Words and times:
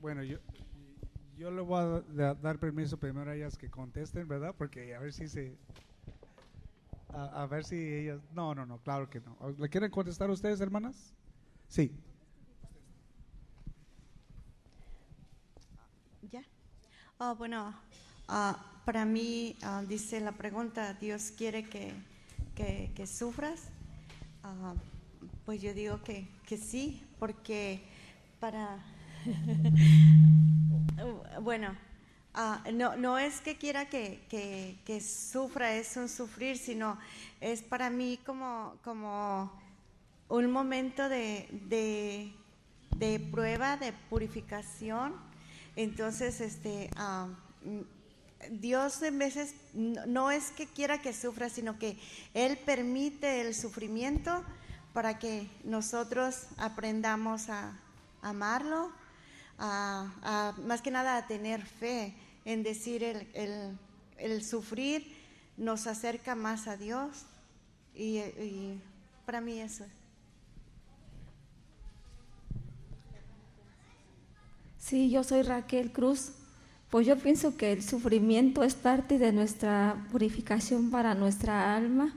Bueno, 0.00 0.22
yo, 0.22 0.38
yo 1.38 1.52
le 1.52 1.62
voy 1.62 2.02
a 2.18 2.34
dar 2.34 2.58
permiso 2.58 2.98
primero 2.98 3.30
a 3.30 3.34
ellas 3.34 3.56
que 3.56 3.70
contesten, 3.70 4.26
¿verdad? 4.26 4.54
Porque 4.58 4.94
a 4.94 4.98
ver 4.98 5.12
si 5.12 5.28
se... 5.28 5.56
A, 7.10 7.46
ver 7.46 7.64
si 7.64 7.76
ellas... 7.76 8.20
No, 8.34 8.54
no, 8.54 8.66
no, 8.66 8.78
claro 8.78 9.08
que 9.08 9.20
no. 9.20 9.36
¿Le 9.56 9.68
quieren 9.68 9.90
contestar 9.90 10.28
ustedes, 10.30 10.60
hermanas? 10.60 11.14
Sí. 11.68 11.92
¿Ya? 16.30 16.42
Oh, 17.18 17.34
bueno, 17.36 17.74
ah, 18.26 18.82
para 18.84 19.04
mí 19.04 19.56
ah, 19.62 19.82
dice 19.88 20.20
la 20.20 20.32
pregunta, 20.32 20.94
¿Dios 20.94 21.30
quiere 21.30 21.64
que, 21.64 21.94
que, 22.54 23.06
sufras? 23.06 23.70
Pues 25.46 25.62
yo 25.62 25.72
digo 25.72 26.02
que, 26.02 26.28
que 26.46 26.56
sí, 26.56 27.06
porque 27.18 27.80
para... 28.40 28.84
Bueno, 31.42 31.76
ah, 32.34 32.62
no, 32.72 32.96
no 32.96 33.18
es 33.18 33.40
que 33.40 33.56
quiera 33.56 33.88
que, 33.88 34.20
que, 34.84 35.00
sufra, 35.00 35.74
es 35.74 35.96
un 35.96 36.08
sufrir, 36.08 36.58
sino 36.58 36.98
es 37.40 37.62
para 37.62 37.90
mí 37.90 38.18
como, 38.24 38.76
como 38.82 39.52
un 40.28 40.50
momento 40.50 41.08
de, 41.08 41.48
de, 42.96 43.20
prueba, 43.30 43.76
de 43.76 43.92
purificación. 44.10 45.14
Entonces, 45.76 46.40
este, 46.40 46.90
ah, 46.96 47.28
Dios 48.50 49.02
en 49.02 49.18
veces 49.18 49.54
no 49.74 50.30
es 50.30 50.50
que 50.50 50.66
quiera 50.66 51.00
que 51.00 51.12
sufra, 51.12 51.48
sino 51.48 51.78
que 51.78 51.98
Él 52.34 52.58
permite 52.58 53.40
el 53.40 53.54
sufrimiento 53.54 54.44
para 54.92 55.18
que 55.18 55.48
nosotros 55.64 56.46
aprendamos 56.56 57.48
a 57.50 57.78
amarlo, 58.22 58.90
a, 59.58 60.54
más 60.64 60.82
que 60.82 60.90
nada 60.90 61.16
a 61.16 61.26
tener 61.26 61.64
fe 61.64 62.14
en 62.44 62.62
decir 62.62 63.02
el, 63.02 63.78
el, 64.16 64.44
sufrir 64.44 65.16
nos 65.56 65.86
acerca 65.86 66.34
más 66.34 66.68
a 66.68 66.76
Dios 66.76 67.24
y, 67.94 68.20
para 69.26 69.40
mí 69.40 69.60
eso 69.60 69.84
es. 69.84 69.90
Sí, 74.78 75.10
yo 75.10 75.22
soy 75.22 75.42
Raquel 75.42 75.92
Cruz. 75.92 76.32
Pues 76.88 77.06
yo 77.06 77.18
pienso 77.18 77.58
que 77.58 77.72
el 77.72 77.82
sufrimiento 77.82 78.62
es 78.62 78.74
parte 78.74 79.18
de 79.18 79.32
nuestra 79.32 80.06
purificación 80.10 80.90
para 80.90 81.14
nuestra 81.14 81.76
alma 81.76 82.14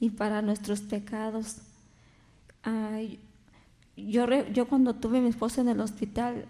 y 0.00 0.10
para 0.10 0.42
nuestros 0.42 0.80
pecados. 0.80 1.58
yo, 3.96 4.26
yo 4.52 4.68
cuando 4.68 4.96
tuve 4.96 5.18
a 5.18 5.20
mi 5.20 5.28
esposo 5.28 5.60
en 5.60 5.68
el 5.68 5.80
hospital, 5.80 6.46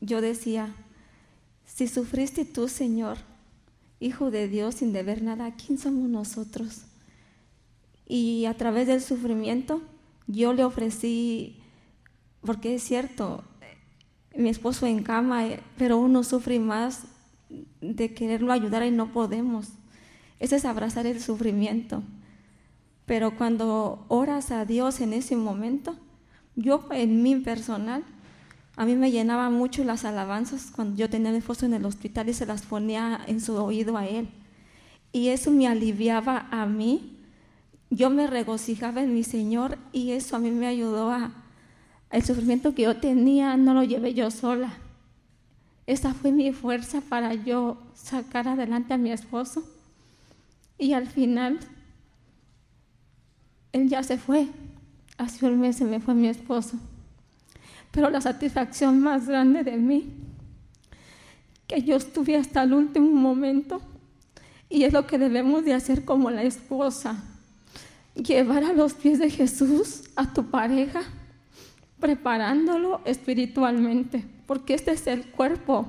yo 0.00 0.20
decía, 0.20 0.74
si 1.66 1.88
sufriste 1.88 2.44
tú, 2.44 2.68
Señor, 2.68 3.18
Hijo 4.02 4.30
de 4.30 4.48
Dios, 4.48 4.76
sin 4.76 4.94
deber 4.94 5.22
nada, 5.22 5.54
¿quién 5.54 5.76
somos 5.76 6.08
nosotros? 6.08 6.84
Y 8.06 8.46
a 8.46 8.54
través 8.54 8.86
del 8.86 9.02
sufrimiento 9.02 9.82
yo 10.26 10.54
le 10.54 10.64
ofrecí, 10.64 11.60
porque 12.40 12.76
es 12.76 12.82
cierto, 12.82 13.44
mi 14.34 14.48
esposo 14.48 14.86
en 14.86 15.02
cama, 15.02 15.44
pero 15.76 15.98
uno 15.98 16.24
sufre 16.24 16.58
más 16.58 17.02
de 17.82 18.14
quererlo 18.14 18.54
ayudar 18.54 18.84
y 18.86 18.90
no 18.90 19.12
podemos. 19.12 19.68
Ese 20.38 20.56
es 20.56 20.64
abrazar 20.64 21.06
el 21.06 21.20
sufrimiento. 21.20 22.02
Pero 23.04 23.36
cuando 23.36 24.06
oras 24.08 24.50
a 24.50 24.64
Dios 24.64 25.00
en 25.00 25.12
ese 25.12 25.36
momento, 25.36 25.96
yo 26.56 26.88
en 26.90 27.22
mi 27.22 27.36
personal, 27.36 28.02
a 28.80 28.86
mí 28.86 28.96
me 28.96 29.10
llenaba 29.10 29.50
mucho 29.50 29.84
las 29.84 30.06
alabanzas 30.06 30.70
cuando 30.74 30.96
yo 30.96 31.10
tenía 31.10 31.32
mi 31.32 31.36
esposo 31.36 31.66
en 31.66 31.74
el 31.74 31.84
hospital 31.84 32.30
y 32.30 32.32
se 32.32 32.46
las 32.46 32.62
ponía 32.62 33.20
en 33.26 33.42
su 33.42 33.54
oído 33.54 33.98
a 33.98 34.06
él. 34.06 34.26
Y 35.12 35.28
eso 35.28 35.50
me 35.50 35.68
aliviaba 35.68 36.46
a 36.50 36.64
mí. 36.64 37.18
Yo 37.90 38.08
me 38.08 38.26
regocijaba 38.26 39.02
en 39.02 39.12
mi 39.12 39.22
Señor 39.22 39.76
y 39.92 40.12
eso 40.12 40.34
a 40.34 40.38
mí 40.38 40.50
me 40.50 40.66
ayudó 40.66 41.10
a... 41.10 41.30
El 42.10 42.24
sufrimiento 42.24 42.74
que 42.74 42.84
yo 42.84 42.96
tenía 42.96 43.54
no 43.58 43.74
lo 43.74 43.82
llevé 43.82 44.14
yo 44.14 44.30
sola. 44.30 44.72
Esa 45.86 46.14
fue 46.14 46.32
mi 46.32 46.50
fuerza 46.54 47.02
para 47.02 47.34
yo 47.34 47.76
sacar 47.92 48.48
adelante 48.48 48.94
a 48.94 48.96
mi 48.96 49.12
esposo. 49.12 49.62
Y 50.78 50.94
al 50.94 51.06
final, 51.06 51.60
él 53.72 53.90
ya 53.90 54.02
se 54.02 54.16
fue. 54.16 54.48
Hace 55.18 55.44
un 55.44 55.60
mes 55.60 55.76
se 55.76 55.84
me 55.84 56.00
fue 56.00 56.14
mi 56.14 56.28
esposo. 56.28 56.78
Pero 57.90 58.10
la 58.10 58.20
satisfacción 58.20 59.00
más 59.00 59.26
grande 59.26 59.64
de 59.64 59.76
mí, 59.76 60.12
que 61.66 61.82
yo 61.82 61.96
estuve 61.96 62.36
hasta 62.36 62.62
el 62.62 62.72
último 62.72 63.10
momento, 63.10 63.80
y 64.68 64.84
es 64.84 64.92
lo 64.92 65.06
que 65.06 65.18
debemos 65.18 65.64
de 65.64 65.74
hacer 65.74 66.04
como 66.04 66.30
la 66.30 66.44
esposa, 66.44 67.22
llevar 68.14 68.64
a 68.64 68.72
los 68.72 68.94
pies 68.94 69.18
de 69.18 69.30
Jesús 69.30 70.04
a 70.16 70.32
tu 70.32 70.50
pareja, 70.50 71.02
preparándolo 71.98 73.00
espiritualmente, 73.04 74.24
porque 74.46 74.74
este 74.74 74.92
es 74.92 75.06
el 75.06 75.26
cuerpo. 75.26 75.86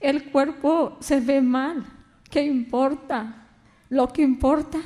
El 0.00 0.30
cuerpo 0.30 0.96
se 1.00 1.20
ve 1.20 1.40
mal. 1.40 1.84
¿Qué 2.30 2.42
importa? 2.42 3.48
Lo 3.88 4.08
que 4.08 4.22
importa 4.22 4.80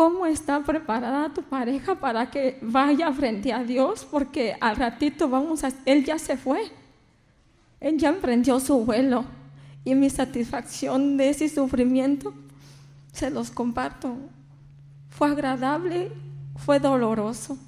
cómo 0.00 0.24
está 0.24 0.64
preparada 0.64 1.28
tu 1.28 1.42
pareja 1.42 1.94
para 1.94 2.30
que 2.30 2.58
vaya 2.62 3.12
frente 3.12 3.52
a 3.52 3.62
Dios, 3.62 4.06
porque 4.10 4.56
al 4.58 4.76
ratito 4.76 5.28
vamos 5.28 5.62
a, 5.62 5.70
él 5.84 6.06
ya 6.06 6.18
se 6.18 6.38
fue, 6.38 6.72
él 7.80 7.98
ya 7.98 8.08
emprendió 8.08 8.58
su 8.60 8.82
vuelo 8.82 9.26
y 9.84 9.94
mi 9.94 10.08
satisfacción 10.08 11.18
de 11.18 11.28
ese 11.28 11.50
sufrimiento 11.50 12.32
se 13.12 13.28
los 13.28 13.50
comparto. 13.50 14.16
fue 15.10 15.28
agradable, 15.28 16.10
fue 16.56 16.80
doloroso, 16.80 17.58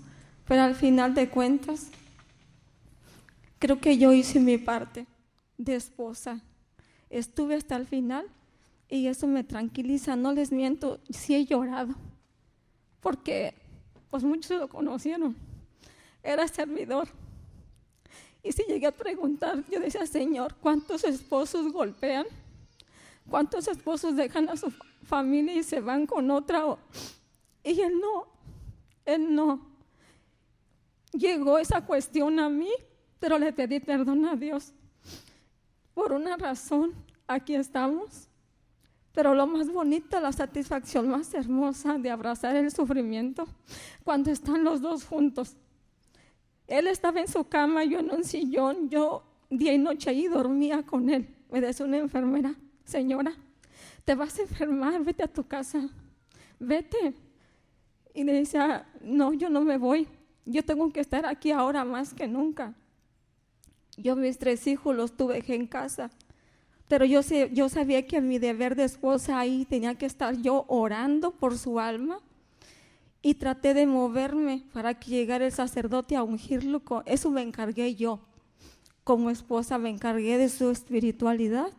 pero 0.49 0.63
al 0.63 0.75
final 0.75 1.13
de 1.13 1.29
cuentas, 1.29 1.89
creo 3.59 3.79
que 3.79 3.99
yo 3.99 4.15
hice 4.15 4.41
mi 4.41 4.57
parte 4.57 5.07
de 5.59 5.75
esposa. 5.75 6.41
Estuve 7.11 7.57
hasta 7.57 7.77
el 7.77 7.87
final 7.87 8.25
y 8.89 9.09
eso 9.09 9.27
me 9.27 9.45
tranquiliza, 9.45 10.17
no 10.17 10.33
les 10.33 10.51
miento, 10.51 10.99
sí 11.11 11.35
he 11.35 11.45
llorado, 11.45 11.95
porque 13.03 13.55
pues 14.09 14.23
muchos 14.23 14.59
lo 14.59 14.69
conocieron, 14.69 15.37
era 16.23 16.47
servidor. 16.49 17.09
Y 18.43 18.53
si 18.53 18.63
llegué 18.65 18.87
a 18.87 18.93
preguntar, 18.93 19.63
yo 19.71 19.81
decía, 19.81 20.07
Señor, 20.07 20.55
¿cuántos 20.57 21.05
esposos 21.05 21.73
golpean? 21.73 22.27
¿Cuántos 23.29 23.69
esposos 23.69 24.17
dejan 24.17 24.49
a 24.49 24.57
su 24.57 24.71
familia 25.05 25.55
y 25.55 25.63
se 25.63 25.81
van 25.81 26.07
con 26.07 26.31
otra? 26.31 26.65
Y 27.63 27.81
él 27.81 28.01
no, 28.01 28.27
él 29.05 29.35
no. 29.35 29.67
Llegó 31.13 31.59
esa 31.59 31.85
cuestión 31.85 32.41
a 32.41 32.49
mí, 32.49 32.71
pero 33.19 33.39
le 33.39 33.53
pedí 33.53 33.81
perdón 33.81 34.25
a 34.27 34.35
Dios. 34.35 34.73
Por 35.95 36.13
una 36.13 36.37
razón, 36.37 36.95
aquí 37.27 37.55
estamos. 37.55 38.29
Pero 39.13 39.35
lo 39.35 39.47
más 39.47 39.71
bonito, 39.71 40.19
la 40.21 40.33
satisfacción 40.33 41.09
más 41.09 41.33
hermosa 41.35 41.99
de 41.99 42.11
abrazar 42.11 42.57
el 42.57 42.71
sufrimiento, 42.71 43.47
cuando 44.05 44.31
están 44.31 44.65
los 44.65 44.81
dos 44.81 45.05
juntos. 45.05 45.57
Él 46.67 46.87
estaba 46.87 47.21
en 47.21 47.29
su 47.29 47.45
cama, 47.45 47.85
yo 47.85 48.01
en 48.01 48.11
un 48.11 48.25
sillón, 48.25 48.89
yo 48.89 49.23
día 49.51 49.75
y 49.75 49.79
noche 49.79 50.11
ahí 50.11 50.29
dormía 50.29 50.83
con 50.83 51.11
él. 51.11 51.29
Me 51.51 51.61
decía 51.61 51.85
una 51.85 51.99
enfermera, 51.99 52.55
señora, 52.85 53.35
te 54.05 54.15
vas 54.15 54.39
a 54.39 54.43
enfermar, 54.43 55.03
vete 55.05 55.23
a 55.23 55.29
tu 55.29 55.47
casa, 55.47 55.89
vete. 56.59 57.15
Y 58.15 58.25
le 58.25 58.33
decía, 58.33 58.87
no, 59.03 59.35
yo 59.35 59.51
no 59.51 59.63
me 59.63 59.77
voy, 59.77 60.09
yo 60.47 60.65
tengo 60.65 60.91
que 60.91 61.01
estar 61.01 61.27
aquí 61.27 61.51
ahora 61.51 61.85
más 61.85 62.15
que 62.15 62.27
nunca. 62.27 62.75
Yo 63.97 64.17
mis 64.17 64.39
tres 64.39 64.67
hijos 64.67 64.97
los 64.97 65.13
tuve 65.13 65.45
en 65.47 65.67
casa. 65.67 66.11
Pero 66.93 67.07
yo, 67.07 67.23
yo 67.55 67.71
sabía 67.71 68.07
que 68.07 68.21
mi 68.21 68.39
deber 68.39 68.77
de 68.77 68.85
esposa 68.85 69.39
ahí 69.39 69.65
tenía 69.65 69.95
que 69.95 70.05
estar 70.05 70.37
yo 70.43 70.67
orando 70.69 71.31
por 71.31 71.57
su 71.57 71.81
alma 71.81 72.19
y 73.23 73.37
traté 73.37 73.73
de 73.73 73.87
moverme 73.87 74.65
para 74.75 74.93
que 74.93 75.11
llegara 75.11 75.47
el 75.47 75.53
sacerdote 75.53 76.17
a 76.17 76.23
ungirlo. 76.23 76.83
Eso 77.07 77.31
me 77.31 77.41
encargué 77.41 77.95
yo. 77.95 78.21
Como 79.05 79.31
esposa 79.31 79.79
me 79.79 79.89
encargué 79.89 80.37
de 80.37 80.51
su 80.51 80.69
espiritualidad. 80.69 81.73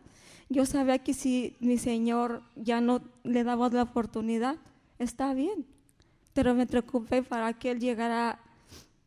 Yo 0.48 0.66
sabía 0.66 0.98
que 0.98 1.14
si 1.14 1.54
mi 1.60 1.78
Señor 1.78 2.42
ya 2.56 2.80
no 2.80 3.00
le 3.22 3.44
daba 3.44 3.68
la 3.68 3.84
oportunidad, 3.84 4.56
está 4.98 5.32
bien. 5.32 5.64
Pero 6.32 6.56
me 6.56 6.66
preocupé 6.66 7.22
para 7.22 7.52
que 7.52 7.70
Él 7.70 7.78
llegara 7.78 8.40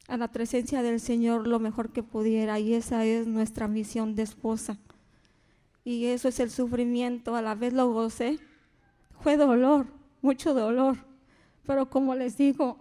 a 0.07 0.15
la 0.15 0.29
presencia 0.29 0.81
del 0.83 1.01
Señor 1.01 1.47
lo 1.47 1.59
mejor 1.59 1.91
que 1.91 2.01
pudiera. 2.01 2.61
Y 2.61 2.75
esa 2.75 3.03
es 3.03 3.27
nuestra 3.27 3.67
misión 3.67 4.15
de 4.15 4.23
esposa 4.23 4.77
y 5.87 6.07
eso 6.07 6.27
es 6.27 6.41
el 6.41 6.51
sufrimiento, 6.51 7.37
a 7.37 7.41
la 7.41 7.55
vez 7.55 7.71
lo 7.71 7.89
gocé. 7.93 8.39
Fue 9.21 9.37
dolor, 9.37 9.87
mucho 10.21 10.53
dolor, 10.53 10.97
pero 11.65 11.89
como 11.89 12.13
les 12.13 12.35
digo, 12.35 12.77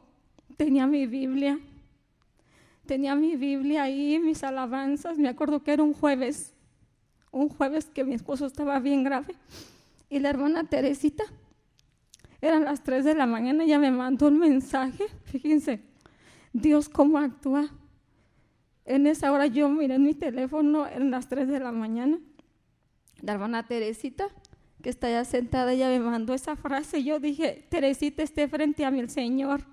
tenía 0.56 0.88
mi 0.88 1.06
Biblia, 1.06 1.60
tenía 2.84 3.14
mi 3.14 3.36
Biblia 3.36 3.84
ahí, 3.84 4.18
mis 4.18 4.42
alabanzas, 4.42 5.18
me 5.18 5.28
acuerdo 5.28 5.62
que 5.62 5.74
era 5.74 5.84
un 5.84 5.92
jueves, 5.92 6.52
un 7.30 7.48
jueves 7.48 7.84
que 7.84 8.02
mi 8.02 8.14
esposo 8.14 8.44
estaba 8.44 8.80
bien 8.80 9.04
grave, 9.04 9.36
y 10.10 10.18
la 10.18 10.30
hermana 10.30 10.64
Teresita, 10.64 11.22
eran 12.40 12.64
las 12.64 12.82
3 12.82 13.04
de 13.04 13.14
la 13.14 13.26
mañana, 13.26 13.62
ella 13.62 13.78
me 13.78 13.92
mandó 13.92 14.26
un 14.26 14.40
mensaje, 14.40 15.04
fíjense, 15.26 15.80
Dios 16.52 16.88
cómo 16.88 17.18
actúa. 17.18 17.68
En 18.84 19.06
esa 19.06 19.30
hora 19.30 19.46
yo 19.46 19.68
miré 19.68 19.94
en 19.94 20.02
mi 20.02 20.14
teléfono, 20.14 20.88
en 20.88 21.12
las 21.12 21.28
3 21.28 21.46
de 21.46 21.60
la 21.60 21.70
mañana, 21.70 22.18
la 23.20 23.32
hermana 23.32 23.66
Teresita, 23.66 24.28
que 24.82 24.90
está 24.90 25.08
allá 25.08 25.24
sentada, 25.24 25.72
ella 25.72 25.88
me 25.88 26.00
mandó 26.00 26.34
esa 26.34 26.56
frase. 26.56 27.02
Yo 27.02 27.18
dije, 27.18 27.66
Teresita 27.68 28.22
esté 28.22 28.48
frente 28.48 28.84
a 28.84 28.90
mí 28.90 29.00
el 29.00 29.10
Señor. 29.10 29.64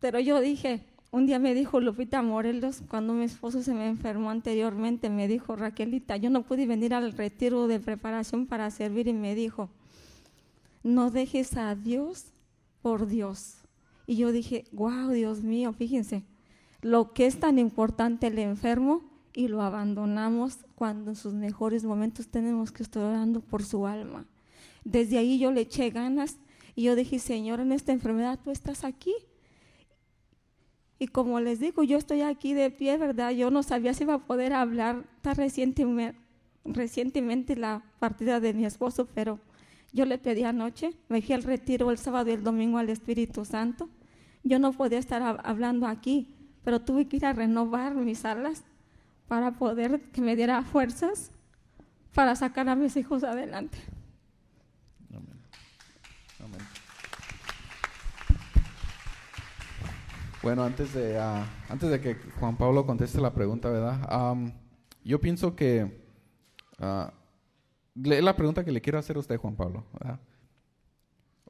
Pero 0.00 0.20
yo 0.20 0.40
dije, 0.40 0.84
un 1.10 1.26
día 1.26 1.38
me 1.38 1.54
dijo 1.54 1.80
Lupita 1.80 2.20
Morelos, 2.22 2.82
cuando 2.88 3.12
mi 3.12 3.24
esposo 3.24 3.62
se 3.62 3.74
me 3.74 3.88
enfermó 3.88 4.30
anteriormente, 4.30 5.08
me 5.08 5.28
dijo, 5.28 5.56
Raquelita, 5.56 6.16
yo 6.16 6.30
no 6.30 6.42
pude 6.42 6.66
venir 6.66 6.94
al 6.94 7.12
retiro 7.12 7.68
de 7.68 7.80
preparación 7.80 8.46
para 8.46 8.70
servir 8.70 9.08
y 9.08 9.12
me 9.12 9.34
dijo, 9.34 9.70
no 10.82 11.10
dejes 11.10 11.56
a 11.56 11.74
Dios 11.74 12.26
por 12.82 13.06
Dios. 13.06 13.56
Y 14.06 14.16
yo 14.16 14.30
dije, 14.30 14.64
wow, 14.72 15.10
Dios 15.10 15.42
mío, 15.42 15.72
fíjense, 15.72 16.22
lo 16.82 17.12
que 17.12 17.26
es 17.26 17.40
tan 17.40 17.58
importante 17.58 18.28
el 18.28 18.38
enfermo 18.38 19.02
y 19.36 19.48
lo 19.48 19.60
abandonamos 19.60 20.64
cuando 20.74 21.10
en 21.10 21.16
sus 21.16 21.34
mejores 21.34 21.84
momentos 21.84 22.28
tenemos 22.28 22.72
que 22.72 22.82
estar 22.82 23.02
orando 23.02 23.42
por 23.42 23.62
su 23.62 23.86
alma. 23.86 24.24
Desde 24.82 25.18
ahí 25.18 25.38
yo 25.38 25.52
le 25.52 25.60
eché 25.60 25.90
ganas 25.90 26.38
y 26.74 26.84
yo 26.84 26.96
dije, 26.96 27.18
Señor, 27.18 27.60
en 27.60 27.70
esta 27.70 27.92
enfermedad 27.92 28.40
tú 28.42 28.50
estás 28.50 28.82
aquí. 28.82 29.12
Y 30.98 31.08
como 31.08 31.38
les 31.40 31.60
digo, 31.60 31.82
yo 31.82 31.98
estoy 31.98 32.22
aquí 32.22 32.54
de 32.54 32.70
pie, 32.70 32.96
¿verdad? 32.96 33.32
Yo 33.32 33.50
no 33.50 33.62
sabía 33.62 33.92
si 33.92 34.04
iba 34.04 34.14
a 34.14 34.26
poder 34.26 34.54
hablar 34.54 35.04
tan 35.20 35.36
recientemente, 35.36 36.18
recientemente 36.64 37.56
la 37.56 37.84
partida 37.98 38.40
de 38.40 38.54
mi 38.54 38.64
esposo, 38.64 39.06
pero 39.14 39.38
yo 39.92 40.06
le 40.06 40.16
pedí 40.16 40.44
anoche, 40.44 40.94
me 41.10 41.20
fui 41.20 41.34
al 41.34 41.42
retiro 41.42 41.90
el 41.90 41.98
sábado 41.98 42.30
y 42.30 42.32
el 42.32 42.42
domingo 42.42 42.78
al 42.78 42.88
Espíritu 42.88 43.44
Santo. 43.44 43.90
Yo 44.44 44.58
no 44.58 44.72
podía 44.72 44.98
estar 44.98 45.40
hablando 45.44 45.86
aquí, 45.86 46.34
pero 46.64 46.80
tuve 46.80 47.06
que 47.06 47.18
ir 47.18 47.26
a 47.26 47.34
renovar 47.34 47.94
mis 47.94 48.24
alas 48.24 48.64
para 49.28 49.52
poder 49.52 50.00
que 50.12 50.20
me 50.20 50.36
diera 50.36 50.62
fuerzas 50.62 51.30
para 52.14 52.34
sacar 52.34 52.68
a 52.68 52.76
mis 52.76 52.96
hijos 52.96 53.24
adelante. 53.24 53.78
Amén. 55.10 55.38
Amén. 56.42 56.60
Bueno, 60.42 60.64
antes 60.64 60.94
de, 60.94 61.18
uh, 61.18 61.44
antes 61.68 61.90
de 61.90 62.00
que 62.00 62.14
Juan 62.38 62.56
Pablo 62.56 62.86
conteste 62.86 63.20
la 63.20 63.34
pregunta, 63.34 63.68
¿verdad? 63.68 64.32
Um, 64.32 64.52
yo 65.04 65.20
pienso 65.20 65.56
que 65.56 66.06
uh, 66.78 67.10
la 67.94 68.36
pregunta 68.36 68.64
que 68.64 68.72
le 68.72 68.80
quiero 68.80 68.98
hacer 68.98 69.16
a 69.16 69.20
usted, 69.20 69.38
Juan 69.38 69.56
Pablo, 69.56 69.84
¿verdad? 69.92 70.20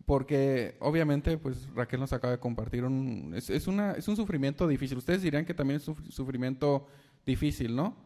Porque 0.06 0.76
obviamente, 0.80 1.36
pues 1.36 1.68
Raquel 1.74 2.00
nos 2.00 2.12
acaba 2.12 2.32
de 2.32 2.38
compartir 2.38 2.84
un, 2.84 3.34
es, 3.36 3.50
es, 3.50 3.66
una, 3.66 3.92
es 3.92 4.06
un 4.08 4.16
sufrimiento 4.16 4.66
difícil. 4.68 4.96
Ustedes 4.98 5.20
dirían 5.20 5.44
que 5.44 5.52
también 5.52 5.78
es 5.78 5.88
un 5.88 6.10
sufrimiento 6.10 6.86
difícil, 7.26 7.74
¿no? 7.74 7.96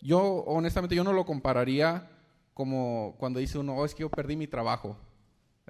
Yo, 0.00 0.44
honestamente, 0.44 0.94
yo 0.94 1.02
no 1.02 1.12
lo 1.12 1.24
compararía 1.24 2.10
como 2.54 3.16
cuando 3.18 3.40
dice 3.40 3.58
uno, 3.58 3.76
oh, 3.76 3.84
es 3.84 3.94
que 3.94 4.02
yo 4.02 4.10
perdí 4.10 4.36
mi 4.36 4.46
trabajo, 4.46 4.96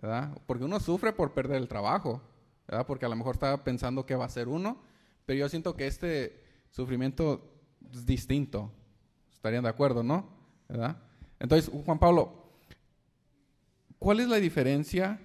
¿verdad? 0.00 0.36
Porque 0.46 0.64
uno 0.64 0.78
sufre 0.80 1.12
por 1.12 1.32
perder 1.32 1.56
el 1.56 1.68
trabajo, 1.68 2.20
¿verdad? 2.68 2.86
Porque 2.86 3.06
a 3.06 3.08
lo 3.08 3.16
mejor 3.16 3.34
está 3.34 3.64
pensando 3.64 4.04
qué 4.04 4.14
va 4.14 4.24
a 4.24 4.26
hacer 4.26 4.48
uno, 4.48 4.82
pero 5.24 5.38
yo 5.38 5.48
siento 5.48 5.76
que 5.76 5.86
este 5.86 6.44
sufrimiento 6.70 7.50
es 7.92 8.04
distinto. 8.04 8.70
¿Estarían 9.32 9.64
de 9.64 9.70
acuerdo, 9.70 10.02
no? 10.02 10.28
¿Verdad? 10.68 10.98
Entonces, 11.38 11.70
Juan 11.84 11.98
Pablo, 11.98 12.50
¿cuál 13.98 14.20
es 14.20 14.28
la 14.28 14.36
diferencia 14.36 15.20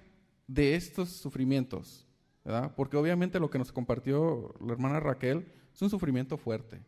de 0.46 0.74
estos 0.74 1.10
sufrimientos? 1.10 2.06
¿verdad? 2.44 2.72
Porque 2.74 2.96
obviamente 2.96 3.38
lo 3.38 3.50
que 3.50 3.58
nos 3.58 3.72
compartió 3.72 4.54
la 4.64 4.72
hermana 4.72 5.00
Raquel 5.00 5.46
es 5.72 5.82
un 5.82 5.90
sufrimiento 5.90 6.36
fuerte. 6.36 6.80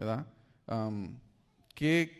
¿Verdad? 0.00 0.26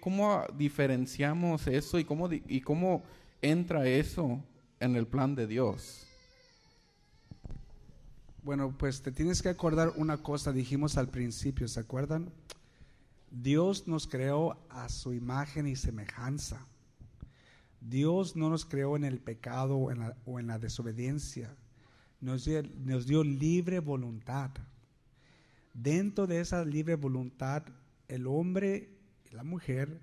¿Cómo 0.01 0.45
diferenciamos 0.57 1.67
eso 1.67 1.99
y 1.99 2.05
cómo, 2.05 2.29
y 2.31 2.61
cómo 2.61 3.03
entra 3.41 3.87
eso 3.87 4.45
en 4.79 4.97
el 4.97 5.07
plan 5.07 5.35
de 5.35 5.47
Dios? 5.47 6.07
Bueno, 8.43 8.77
pues 8.77 9.03
te 9.03 9.13
tienes 9.13 9.43
que 9.43 9.49
acordar 9.49 9.93
una 9.97 10.19
cosa, 10.19 10.53
dijimos 10.53 10.99
al 10.99 11.09
principio, 11.09 11.69
¿se 11.69 11.81
acuerdan? 11.81 12.31
Dios 13.31 13.87
nos 13.87 14.07
creó 14.07 14.59
a 14.69 14.89
su 14.89 15.15
imagen 15.15 15.67
y 15.67 15.77
semejanza. 15.77 16.67
Dios 17.81 18.37
no 18.37 18.51
nos 18.51 18.67
creó 18.67 18.97
en 18.97 19.05
el 19.05 19.21
pecado 19.21 19.77
o 19.77 20.39
en 20.39 20.47
la, 20.47 20.59
desobediencia. 20.59 21.55
Nos 22.21 22.45
dio 22.45 23.25
libre 23.25 23.79
voluntad. 23.79 24.51
Dentro 25.73 26.27
de 26.27 26.41
esa 26.41 26.65
libre 26.65 26.97
voluntad, 26.97 27.63
el 28.09 28.27
hombre 28.27 28.91
y 29.31 29.35
la 29.35 29.45
mujer 29.45 30.01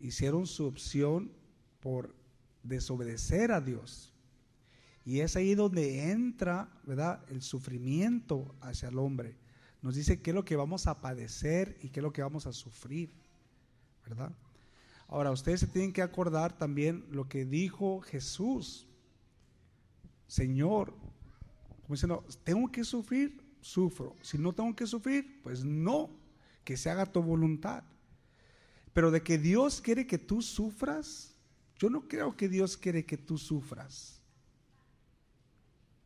hicieron 0.00 0.46
su 0.46 0.66
opción 0.66 1.32
por 1.80 2.14
desobedecer 2.62 3.52
a 3.52 3.60
Dios. 3.60 4.12
Y 5.04 5.20
es 5.20 5.36
ahí 5.36 5.54
donde 5.54 6.10
entra, 6.10 6.68
¿verdad?, 6.84 7.24
el 7.28 7.42
sufrimiento 7.42 8.54
hacia 8.60 8.88
el 8.88 8.98
hombre. 8.98 9.36
Nos 9.82 9.94
dice 9.94 10.22
qué 10.22 10.30
es 10.30 10.34
lo 10.34 10.46
que 10.46 10.56
vamos 10.56 10.86
a 10.86 11.00
padecer 11.02 11.76
y 11.82 11.90
qué 11.90 12.00
es 12.00 12.04
lo 12.04 12.12
que 12.12 12.22
vamos 12.22 12.46
a 12.46 12.52
sufrir, 12.54 13.12
¿verdad? 14.06 14.32
Ahora, 15.08 15.30
ustedes 15.30 15.60
se 15.60 15.66
tienen 15.66 15.92
que 15.92 16.00
acordar 16.00 16.56
también 16.56 17.04
lo 17.10 17.28
que 17.28 17.44
dijo 17.44 18.00
Jesús. 18.00 18.86
Señor, 20.26 20.94
como 21.82 21.94
diciendo, 21.94 22.24
tengo 22.42 22.72
que 22.72 22.82
sufrir, 22.82 23.43
sufro. 23.64 24.14
Si 24.20 24.36
no 24.36 24.52
tengo 24.52 24.76
que 24.76 24.86
sufrir, 24.86 25.40
pues 25.42 25.64
no, 25.64 26.10
que 26.64 26.76
se 26.76 26.90
haga 26.90 27.06
tu 27.06 27.22
voluntad. 27.22 27.82
Pero 28.92 29.10
de 29.10 29.22
que 29.22 29.38
Dios 29.38 29.80
quiere 29.80 30.06
que 30.06 30.18
tú 30.18 30.42
sufras, 30.42 31.34
yo 31.78 31.88
no 31.88 32.06
creo 32.06 32.36
que 32.36 32.48
Dios 32.48 32.76
quiere 32.76 33.06
que 33.06 33.16
tú 33.16 33.38
sufras. 33.38 34.20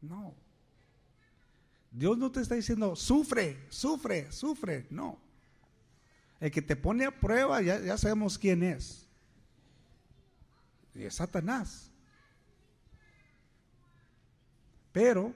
No. 0.01 0.35
Dios 1.91 2.17
no 2.17 2.31
te 2.31 2.41
está 2.41 2.55
diciendo, 2.55 2.95
sufre, 2.95 3.59
sufre, 3.71 4.31
sufre. 4.31 4.87
No. 4.89 5.19
El 6.39 6.53
que 6.53 6.63
te 6.63 6.77
pone 6.77 7.07
a 7.07 7.11
prueba, 7.11 7.61
ya, 7.61 7.81
ya 7.81 7.99
sabemos 7.99 8.39
quién 8.39 8.63
es. 8.63 9.09
Y 10.95 11.03
es 11.03 11.17
Satanás. 11.17 11.91
Pero 14.93 15.35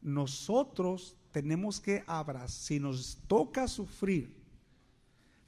nosotros 0.00 1.16
tenemos 1.30 1.80
que 1.80 2.02
abrazar, 2.06 2.50
si 2.50 2.80
nos 2.80 3.18
toca 3.26 3.68
sufrir, 3.68 4.34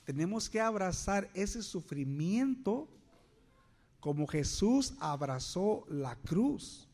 tenemos 0.05 0.49
que 0.49 0.61
abrazar 0.61 1.31
ese 1.35 1.63
sufrimiento 1.63 2.89
como 4.01 4.27
Jesús 4.27 4.95
abrazó 4.99 5.85
la 5.89 6.17
cruz. 6.17 6.89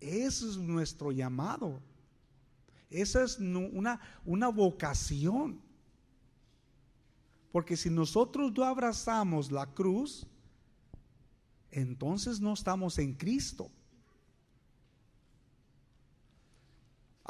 Ese 0.00 0.48
es 0.48 0.56
nuestro 0.56 1.12
llamado. 1.12 1.80
Esa 2.90 3.22
es 3.22 3.38
una, 3.38 4.00
una 4.24 4.48
vocación. 4.48 5.60
Porque 7.52 7.76
si 7.76 7.88
nosotros 7.88 8.52
no 8.56 8.64
abrazamos 8.64 9.52
la 9.52 9.66
cruz, 9.66 10.26
entonces 11.70 12.40
no 12.40 12.52
estamos 12.52 12.98
en 12.98 13.14
Cristo. 13.14 13.70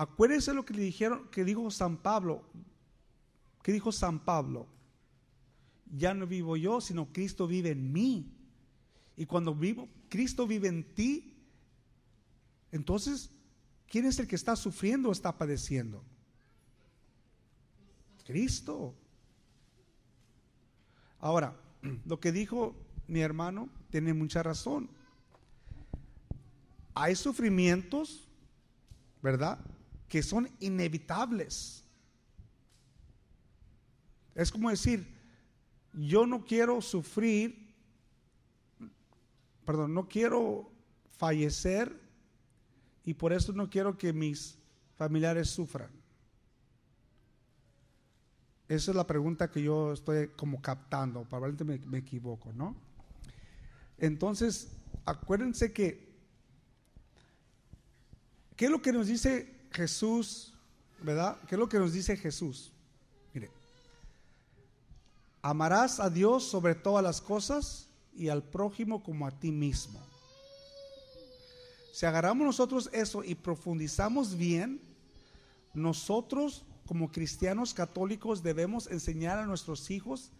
Acuérdense 0.00 0.54
lo 0.54 0.64
que 0.64 0.73
le 0.73 0.80
dijeron, 0.80 1.28
que 1.30 1.45
dijo 1.45 1.71
San 1.71 1.99
Pablo. 1.99 2.42
¿Qué 3.62 3.71
dijo 3.71 3.92
San 3.92 4.19
Pablo? 4.19 4.66
Ya 5.95 6.14
no 6.14 6.26
vivo 6.26 6.57
yo, 6.57 6.80
sino 6.80 7.12
Cristo 7.12 7.47
vive 7.47 7.73
en 7.73 7.92
mí. 7.92 8.33
Y 9.14 9.26
cuando 9.26 9.54
vivo, 9.54 9.90
Cristo 10.09 10.47
vive 10.47 10.69
en 10.69 10.95
ti, 10.95 11.37
entonces, 12.73 13.30
¿quién 13.88 14.07
es 14.07 14.19
el 14.19 14.26
que 14.26 14.37
está 14.37 14.57
sufriendo 14.57 15.11
o 15.11 15.12
está 15.12 15.37
padeciendo? 15.37 16.02
Cristo. 18.25 18.95
Ahora, 21.19 21.54
lo 22.07 22.19
que 22.21 22.33
dijo 22.33 22.75
mi 23.07 23.21
hermano 23.21 23.69
tiene 23.90 24.14
mucha 24.14 24.42
razón. 24.42 24.88
Hay 26.95 27.16
sufrimientos, 27.16 28.26
¿verdad? 29.21 29.59
Que 30.11 30.23
son 30.23 30.50
inevitables. 30.59 31.85
Es 34.35 34.50
como 34.50 34.69
decir, 34.69 35.07
yo 35.95 36.26
no 36.26 36.45
quiero 36.45 36.81
sufrir, 36.81 37.75
perdón, 39.64 39.95
no 39.95 40.09
quiero 40.09 40.69
fallecer 41.17 41.95
y 43.05 43.14
por 43.14 43.33
eso 43.33 43.52
no 43.52 43.71
quiero 43.71 43.97
que 43.97 44.12
mis 44.12 44.59
familiares 44.97 45.49
sufran. 45.49 45.90
Esa 48.69 48.90
es 48.90 48.97
la 48.97 49.07
pregunta 49.07 49.50
que 49.50 49.62
yo 49.62 49.93
estoy 49.93 50.29
como 50.29 50.61
captando, 50.61 51.23
probablemente 51.23 51.64
me, 51.64 51.79
me 51.87 51.99
equivoco, 51.99 52.52
¿no? 52.52 52.76
Entonces, 53.99 54.73
acuérdense 55.05 55.73
que, 55.73 56.09
¿qué 58.57 58.64
es 58.64 58.71
lo 58.73 58.83
que 58.83 58.93
nos 58.93 59.07
dice 59.07 59.60
Jesús, 59.71 60.55
verdad? 61.03 61.39
¿Qué 61.49 61.55
es 61.55 61.59
lo 61.59 61.69
que 61.69 61.79
nos 61.79 61.93
dice 61.93 62.17
Jesús? 62.17 62.73
Mire, 63.33 63.50
amarás 65.43 66.00
a 66.00 66.11
Dios 66.11 66.45
sobre 66.45 66.75
todas 66.75 67.03
las 67.03 67.21
cosas 67.21 67.89
y 68.15 68.29
al 68.29 68.43
prójimo 68.43 69.03
como 69.03 69.27
a 69.27 69.31
ti 69.31 69.53
mismo. 69.53 70.00
Si 71.93 72.07
agarramos 72.07 72.47
nosotros 72.47 72.89
eso 72.93 73.23
y 73.25 73.35
profundizamos 73.35 74.37
bien, 74.37 74.81
nosotros 75.75 76.65
como 76.87 77.12
cristianos 77.12 77.75
católicos 77.75 78.43
debemos 78.43 78.89
enseñar 78.89 79.39
a 79.39 79.47
nuestros 79.47 79.91
hijos 79.91 80.33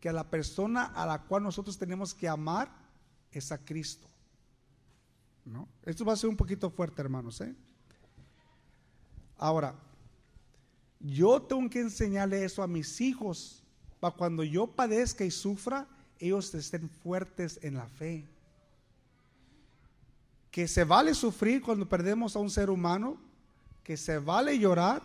que 0.00 0.08
a 0.08 0.12
la 0.12 0.30
persona 0.30 0.84
a 0.84 1.06
la 1.06 1.22
cual 1.22 1.42
nosotros 1.42 1.78
tenemos 1.78 2.14
que 2.14 2.28
amar 2.28 2.70
es 3.32 3.50
a 3.50 3.58
Cristo. 3.58 4.06
¿No? 5.44 5.68
Esto 5.84 6.04
va 6.04 6.12
a 6.12 6.16
ser 6.16 6.28
un 6.28 6.36
poquito 6.36 6.70
fuerte, 6.70 7.02
hermanos. 7.02 7.40
¿eh? 7.40 7.54
Ahora, 9.36 9.74
yo 11.00 11.40
tengo 11.42 11.68
que 11.68 11.80
enseñarle 11.80 12.44
eso 12.44 12.62
a 12.62 12.66
mis 12.66 13.00
hijos 13.00 13.62
para 14.00 14.14
cuando 14.14 14.42
yo 14.44 14.66
padezca 14.66 15.24
y 15.24 15.30
sufra, 15.30 15.86
ellos 16.18 16.54
estén 16.54 16.88
fuertes 16.88 17.58
en 17.62 17.74
la 17.74 17.86
fe. 17.86 18.26
Que 20.50 20.66
se 20.66 20.84
vale 20.84 21.14
sufrir 21.14 21.62
cuando 21.62 21.86
perdemos 21.86 22.34
a 22.34 22.38
un 22.38 22.50
ser 22.50 22.70
humano, 22.70 23.18
que 23.84 23.96
se 23.96 24.18
vale 24.18 24.58
llorar, 24.58 25.02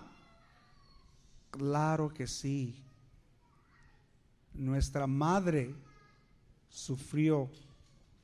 Claro 1.52 2.14
que 2.14 2.26
sí. 2.28 2.74
Nuestra 4.54 5.06
madre 5.06 5.76
sufrió 6.70 7.50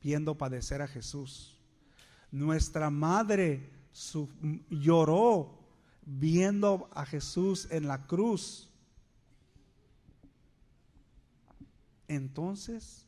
viendo 0.02 0.36
padecer 0.36 0.82
a 0.82 0.88
Jesús. 0.88 1.56
Nuestra 2.32 2.90
madre 2.90 3.70
lloró 4.70 5.57
viendo 6.10 6.90
a 6.94 7.06
Jesús 7.06 7.68
en 7.70 7.88
la 7.88 8.08
cruz. 8.08 8.70
Entonces, 12.08 13.06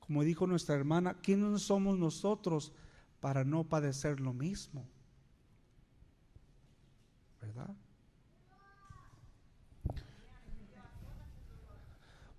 como 0.00 0.22
dijo 0.22 0.46
nuestra 0.46 0.74
hermana, 0.74 1.14
¿quiénes 1.14 1.62
somos 1.62 1.98
nosotros 1.98 2.72
para 3.20 3.44
no 3.44 3.64
padecer 3.64 4.20
lo 4.20 4.34
mismo? 4.34 4.86
¿Verdad? 7.40 7.74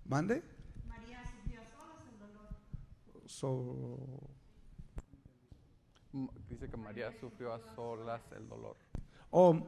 ¿Mande? 0.06 0.44
María 0.88 1.24
sufrió 1.26 1.62
solas 1.76 2.06
el 2.12 2.20
dolor. 2.20 2.56
Dice 6.48 6.70
que 6.70 6.78
María 6.78 7.12
sufrió 7.20 7.54
a 7.54 7.60
solas 7.76 8.22
el 8.32 8.48
dolor. 8.48 8.78
¿O 9.32 9.60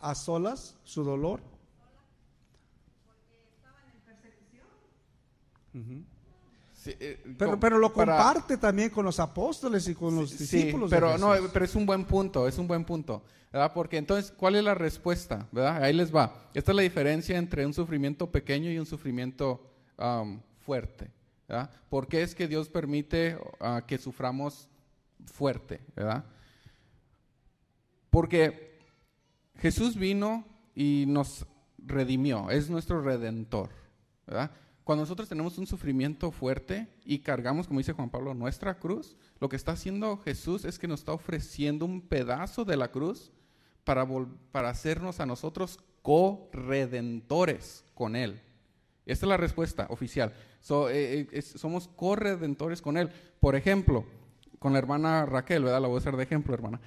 a 0.00 0.14
solas 0.14 0.76
su 0.84 1.02
dolor? 1.02 1.40
Persecución. 4.04 6.06
Eh, 6.86 7.34
pero, 7.38 7.58
pero 7.58 7.78
lo 7.78 7.92
comparte 7.92 8.56
también 8.56 8.90
con 8.90 9.04
los 9.04 9.18
apóstoles 9.18 9.88
y 9.88 9.94
con 9.94 10.14
los 10.14 10.38
discípulos. 10.38 10.90
pero 10.90 11.18
no, 11.18 11.32
pero 11.52 11.64
es 11.64 11.74
un 11.74 11.86
buen 11.86 12.04
punto, 12.04 12.46
es 12.46 12.58
un 12.58 12.68
buen 12.68 12.84
punto, 12.84 13.22
¿verdad? 13.52 13.72
Porque 13.74 13.96
entonces, 13.96 14.32
¿cuál 14.36 14.54
es 14.54 14.64
la 14.64 14.74
respuesta? 14.74 15.48
¿Verdad? 15.50 15.82
Ahí 15.82 15.92
les 15.92 16.14
va. 16.14 16.48
Esta 16.54 16.72
es 16.72 16.76
la 16.76 16.82
diferencia 16.82 17.36
entre 17.36 17.66
un 17.66 17.74
sufrimiento 17.74 18.30
pequeño 18.30 18.70
y 18.70 18.78
un 18.78 18.86
sufrimiento 18.86 19.60
fuerte, 20.60 21.10
¿verdad? 21.48 21.70
¿Por 21.88 22.06
qué 22.06 22.22
es 22.22 22.34
que 22.34 22.46
Dios 22.46 22.68
permite 22.68 23.38
ah, 23.60 23.82
que 23.86 23.98
suframos 23.98 24.68
fuerte, 25.24 25.80
¿verdad? 25.94 26.24
Porque 28.16 28.78
Jesús 29.58 29.94
vino 29.94 30.46
y 30.74 31.04
nos 31.06 31.44
redimió, 31.76 32.48
es 32.48 32.70
nuestro 32.70 33.02
redentor. 33.02 33.68
Cuando 34.84 35.02
nosotros 35.02 35.28
tenemos 35.28 35.58
un 35.58 35.66
sufrimiento 35.66 36.30
fuerte 36.30 36.88
y 37.04 37.18
cargamos, 37.18 37.66
como 37.66 37.78
dice 37.78 37.92
Juan 37.92 38.08
Pablo, 38.08 38.32
nuestra 38.32 38.78
cruz, 38.78 39.18
lo 39.38 39.50
que 39.50 39.56
está 39.56 39.72
haciendo 39.72 40.16
Jesús 40.16 40.64
es 40.64 40.78
que 40.78 40.88
nos 40.88 41.00
está 41.00 41.12
ofreciendo 41.12 41.84
un 41.84 42.00
pedazo 42.00 42.64
de 42.64 42.78
la 42.78 42.90
cruz 42.90 43.32
para, 43.84 44.08
para 44.50 44.70
hacernos 44.70 45.20
a 45.20 45.26
nosotros 45.26 45.78
corredentores 46.00 47.84
con 47.92 48.16
Él. 48.16 48.40
Esta 49.04 49.26
es 49.26 49.28
la 49.28 49.36
respuesta 49.36 49.88
oficial. 49.90 50.32
Eh, 50.88 51.28
eh, 51.30 51.42
somos 51.42 51.86
corredentores 51.86 52.80
con 52.80 52.96
Él. 52.96 53.10
Por 53.40 53.56
ejemplo, 53.56 54.06
con 54.58 54.72
la 54.72 54.78
hermana 54.78 55.26
Raquel, 55.26 55.64
¿verdad? 55.64 55.82
La 55.82 55.88
voy 55.88 55.96
a 55.96 55.98
hacer 55.98 56.16
de 56.16 56.22
ejemplo, 56.22 56.54
hermana. 56.54 56.80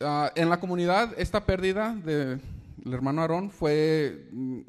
Ah, 0.00 0.32
en 0.34 0.48
la 0.48 0.58
comunidad, 0.58 1.12
esta 1.18 1.44
pérdida 1.44 1.94
del 1.94 2.40
hermano 2.86 3.20
Aarón 3.20 3.50
fue 3.50 4.28
mm, 4.32 4.60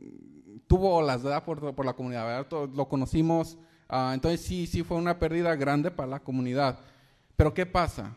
tuvo 0.67 0.95
olas, 0.95 1.21
¿verdad? 1.21 1.43
Por, 1.43 1.75
por 1.75 1.85
la 1.85 1.93
comunidad, 1.93 2.47
lo 2.49 2.87
conocimos. 2.87 3.57
Ah, 3.89 4.11
entonces 4.13 4.41
sí, 4.41 4.67
sí 4.67 4.83
fue 4.83 4.97
una 4.97 5.19
pérdida 5.19 5.53
grande 5.55 5.91
para 5.91 6.07
la 6.07 6.19
comunidad. 6.21 6.79
Pero 7.35 7.53
¿qué 7.53 7.65
pasa? 7.65 8.15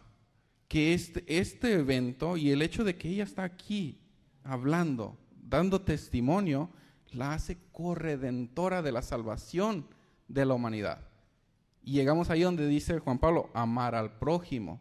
Que 0.69 0.95
este, 0.95 1.25
este 1.27 1.73
evento 1.75 2.37
y 2.37 2.51
el 2.51 2.63
hecho 2.63 2.85
de 2.85 2.97
que 2.97 3.09
ella 3.09 3.25
está 3.25 3.43
aquí 3.43 4.01
hablando, 4.45 5.17
dando 5.43 5.81
testimonio, 5.81 6.71
la 7.11 7.33
hace 7.33 7.59
corredentora 7.73 8.83
de 8.83 8.93
la 8.93 9.03
salvación 9.03 9.87
de 10.29 10.45
la 10.45 10.55
humanidad. 10.55 10.99
Y 11.83 11.95
llegamos 11.95 12.31
ahí 12.31 12.43
donde 12.43 12.69
dice 12.69 13.01
Juan 13.01 13.19
Pablo, 13.19 13.51
amar 13.53 13.97
al 13.97 14.19
prójimo. 14.19 14.81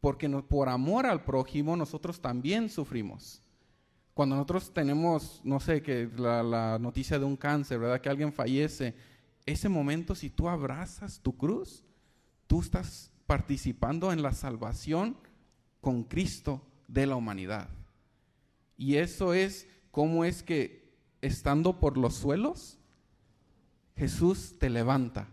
Porque 0.00 0.28
por 0.28 0.68
amor 0.68 1.06
al 1.06 1.24
prójimo 1.24 1.76
nosotros 1.76 2.20
también 2.20 2.68
sufrimos. 2.68 3.42
Cuando 4.14 4.36
nosotros 4.36 4.72
tenemos, 4.72 5.40
no 5.44 5.60
sé, 5.60 5.82
que 5.82 6.08
la, 6.16 6.42
la 6.42 6.78
noticia 6.78 7.18
de 7.18 7.24
un 7.24 7.36
cáncer, 7.36 7.78
¿verdad? 7.78 8.00
Que 8.00 8.08
alguien 8.08 8.32
fallece, 8.32 8.94
ese 9.46 9.68
momento 9.68 10.14
si 10.14 10.28
tú 10.30 10.48
abrazas 10.48 11.20
tu 11.20 11.36
cruz, 11.36 11.84
tú 12.46 12.60
estás 12.60 13.10
participando 13.26 14.12
en 14.12 14.22
la 14.22 14.32
salvación 14.32 15.16
con 15.80 16.04
Cristo 16.04 16.62
de 16.86 17.06
la 17.06 17.16
humanidad. 17.16 17.68
Y 18.76 18.96
eso 18.96 19.34
es 19.34 19.68
cómo 19.90 20.24
es 20.24 20.42
que 20.42 20.92
estando 21.20 21.80
por 21.80 21.96
los 21.96 22.14
suelos, 22.14 22.78
Jesús 23.96 24.56
te 24.58 24.70
levanta. 24.70 25.28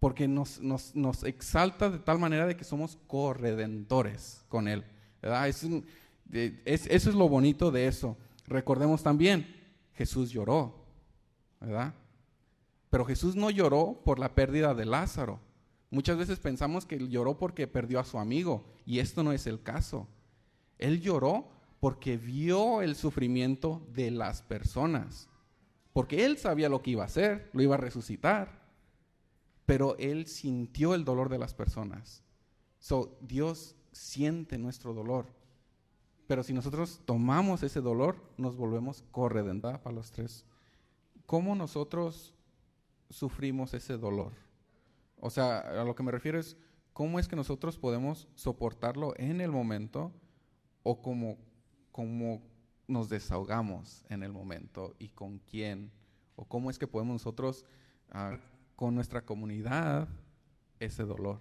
Porque 0.00 0.28
nos, 0.28 0.60
nos, 0.60 1.24
exalta 1.24 1.90
de 1.90 1.98
tal 1.98 2.18
manera 2.18 2.46
de 2.46 2.56
que 2.56 2.64
somos 2.64 2.98
corredentores 3.06 4.44
con 4.48 4.68
Él. 4.68 4.84
Es 5.20 6.86
eso 6.86 7.10
es 7.10 7.14
lo 7.14 7.28
bonito 7.28 7.70
de 7.70 7.86
eso. 7.86 8.16
Recordemos 8.46 9.02
también, 9.02 9.46
Jesús 9.94 10.30
lloró, 10.30 10.84
¿verdad? 11.60 11.94
Pero 12.90 13.04
Jesús 13.04 13.36
no 13.36 13.50
lloró 13.50 14.00
por 14.04 14.18
la 14.18 14.34
pérdida 14.34 14.74
de 14.74 14.86
Lázaro. 14.86 15.40
Muchas 15.90 16.16
veces 16.18 16.38
pensamos 16.38 16.86
que 16.86 16.96
él 16.96 17.08
lloró 17.08 17.38
porque 17.38 17.66
perdió 17.66 18.00
a 18.00 18.04
su 18.04 18.18
amigo 18.18 18.64
y 18.86 18.98
esto 18.98 19.22
no 19.22 19.32
es 19.32 19.46
el 19.46 19.62
caso. 19.62 20.06
Él 20.78 21.00
lloró 21.00 21.48
porque 21.80 22.16
vio 22.16 22.82
el 22.82 22.94
sufrimiento 22.94 23.86
de 23.92 24.10
las 24.10 24.42
personas. 24.42 25.28
Porque 25.92 26.24
él 26.24 26.38
sabía 26.38 26.68
lo 26.68 26.82
que 26.82 26.92
iba 26.92 27.02
a 27.02 27.06
hacer, 27.06 27.50
lo 27.52 27.62
iba 27.62 27.74
a 27.74 27.78
resucitar. 27.78 28.57
Pero 29.68 29.98
él 29.98 30.26
sintió 30.26 30.94
el 30.94 31.04
dolor 31.04 31.28
de 31.28 31.36
las 31.36 31.52
personas. 31.52 32.22
So, 32.78 33.18
Dios 33.20 33.76
siente 33.92 34.56
nuestro 34.56 34.94
dolor. 34.94 35.26
Pero 36.26 36.42
si 36.42 36.54
nosotros 36.54 37.02
tomamos 37.04 37.62
ese 37.62 37.82
dolor, 37.82 38.16
nos 38.38 38.56
volvemos 38.56 39.04
corredenta 39.10 39.82
para 39.82 39.94
los 39.94 40.10
tres. 40.10 40.46
¿Cómo 41.26 41.54
nosotros 41.54 42.34
sufrimos 43.10 43.74
ese 43.74 43.98
dolor? 43.98 44.32
O 45.20 45.28
sea, 45.28 45.58
a 45.58 45.84
lo 45.84 45.94
que 45.94 46.02
me 46.02 46.12
refiero 46.12 46.40
es, 46.40 46.56
¿cómo 46.94 47.18
es 47.18 47.28
que 47.28 47.36
nosotros 47.36 47.76
podemos 47.76 48.26
soportarlo 48.36 49.12
en 49.18 49.42
el 49.42 49.50
momento 49.50 50.14
o 50.82 51.02
cómo, 51.02 51.36
cómo 51.92 52.40
nos 52.86 53.10
desahogamos 53.10 54.02
en 54.08 54.22
el 54.22 54.32
momento 54.32 54.96
y 54.98 55.10
con 55.10 55.40
quién? 55.40 55.92
¿O 56.36 56.46
cómo 56.46 56.70
es 56.70 56.78
que 56.78 56.86
podemos 56.86 57.12
nosotros, 57.12 57.66
ah, 58.12 58.38
con 58.78 58.94
nuestra 58.94 59.22
comunidad, 59.22 60.06
ese 60.78 61.02
dolor? 61.02 61.40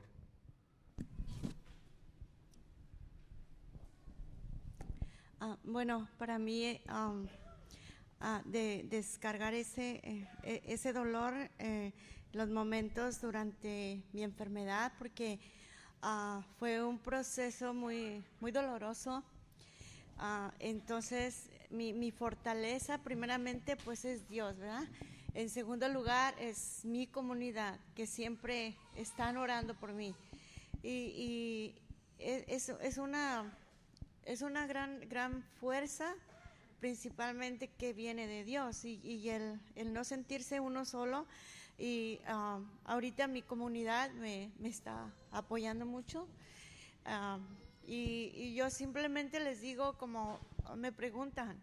Ah, 5.40 5.56
bueno, 5.64 6.08
para 6.18 6.40
mí 6.40 6.82
um, 6.90 7.28
ah, 8.22 8.42
de, 8.44 8.88
descargar 8.90 9.54
ese, 9.54 10.02
eh, 10.04 10.28
e, 10.42 10.64
ese 10.66 10.94
dolor, 10.94 11.32
eh, 11.60 11.94
los 12.34 12.50
momentos 12.50 13.22
durante 13.22 14.02
mi 14.14 14.24
enfermedad, 14.24 14.92
porque 14.98 15.40
ah, 16.02 16.42
fue 16.58 16.84
un 16.84 16.98
proceso 16.98 17.72
muy, 17.72 18.24
muy 18.40 18.52
doloroso. 18.52 19.24
entonces, 20.58 21.52
mi, 21.70 21.94
mi, 21.94 22.10
fortaleza 22.10 22.98
primeramente 22.98 23.76
pues 23.76 24.06
es 24.06 24.28
Dios, 24.28 24.58
¿verdad? 24.58 24.88
En 25.38 25.52
segundo 25.52 25.88
lugar 25.88 26.34
es 26.40 26.84
mi 26.84 27.06
comunidad, 27.06 27.80
que 27.94 28.08
siempre 28.08 28.76
están 28.96 29.38
orando 29.38 29.76
por 29.76 29.94
mí. 29.94 30.16
Y, 30.82 30.90
y 30.90 31.76
e, 32.18 32.44
es, 32.48 32.98
una 32.98 33.56
es 34.26 34.42
una 34.42 34.66
gran, 34.66 35.08
gran 35.08 35.44
fuerza, 35.60 36.16
principalmente 36.80 37.68
que 37.68 37.94
viene 37.94 38.26
de 38.26 38.46
Dios 38.46 38.84
y, 38.84 39.30
el, 39.30 39.60
no 39.94 40.04
sentirse 40.06 40.60
uno 40.60 40.86
solo. 40.86 41.28
Y 41.78 42.20
um, 42.34 42.68
ahorita 42.86 43.28
mi 43.28 43.44
comunidad 43.44 44.10
me, 44.14 44.50
está 44.64 45.14
apoyando 45.30 45.86
mucho. 45.86 46.28
Um, 47.06 47.46
y, 47.86 48.56
yo 48.56 48.72
simplemente 48.72 49.40
les 49.40 49.62
digo, 49.62 50.00
como 50.00 50.40
me 50.76 50.92
preguntan, 50.92 51.62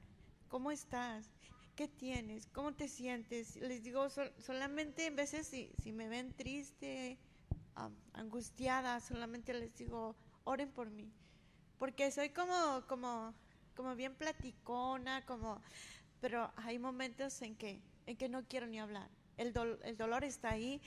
¿cómo 0.48 0.70
estás? 0.70 1.33
¿Qué 1.74 1.88
tienes? 1.88 2.46
¿Cómo 2.52 2.72
te 2.72 2.88
sientes? 2.88 3.56
Les 3.56 3.82
digo, 3.82 4.08
solamente 4.38 5.06
en 5.06 5.16
veces 5.16 5.46
si, 5.46 5.70
si 5.82 5.92
me 5.92 6.08
ven 6.08 6.32
triste, 6.32 7.18
um, 7.76 7.92
angustiada, 8.12 9.00
solamente 9.00 9.52
les 9.54 9.74
digo, 9.76 10.14
oren 10.44 10.70
por 10.70 10.90
mí 10.90 11.12
porque 11.78 12.10
soy 12.10 12.30
como, 12.30 12.82
como, 12.88 13.34
como 13.76 13.94
bien 13.94 14.14
platicona, 14.14 15.24
como, 15.26 15.60
pero 16.20 16.50
hay 16.56 16.78
momentos 16.78 17.42
en 17.42 17.56
que, 17.56 17.80
en 18.06 18.16
que 18.16 18.28
no 18.28 18.44
quiero 18.44 18.66
ni 18.66 18.78
hablar. 18.80 19.10
El, 19.36 19.52
el 19.82 19.96
dolor 19.96 20.24
está 20.24 20.52
ahí, 20.52 20.80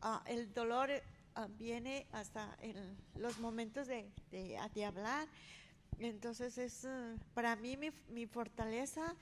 ah, 0.00 0.22
el 0.26 0.52
dolor 0.52 0.90
ah, 1.34 1.48
viene 1.58 2.06
hasta 2.12 2.56
en 2.60 2.96
los 3.16 3.38
momentos 3.40 3.86
de, 3.86 4.10
de, 4.30 4.84
hablar. 4.84 5.26
Entonces 5.98 6.58
es 6.58 6.84
uh, 6.84 7.18
para 7.34 7.56
mí 7.56 7.76
mi, 8.08 8.26
fortaleza 8.26 9.14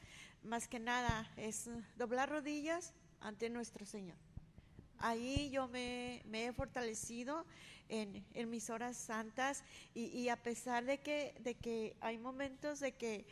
más 0.43 0.69
que 0.69 0.79
nada 0.79 1.31
es 1.37 1.67
uh, 1.67 1.83
doblar 1.97 2.31
rodillas 2.31 2.95
ante 3.21 3.51
nuestro 3.51 3.85
Señor. 3.85 4.17
Ahí 4.99 5.51
yo 5.51 5.69
me, 5.69 6.23
he 6.33 6.53
fortalecido 6.53 7.47
en, 7.89 8.25
mis 8.51 8.69
horas 8.71 8.97
santas 8.97 9.65
y, 9.95 10.29
a 10.29 10.37
pesar 10.37 10.85
de 10.85 10.99
que, 10.99 11.35
de 11.41 11.55
que 11.55 11.97
hay 12.01 12.19
momentos 12.19 12.81
de 12.81 12.93
que, 12.93 13.27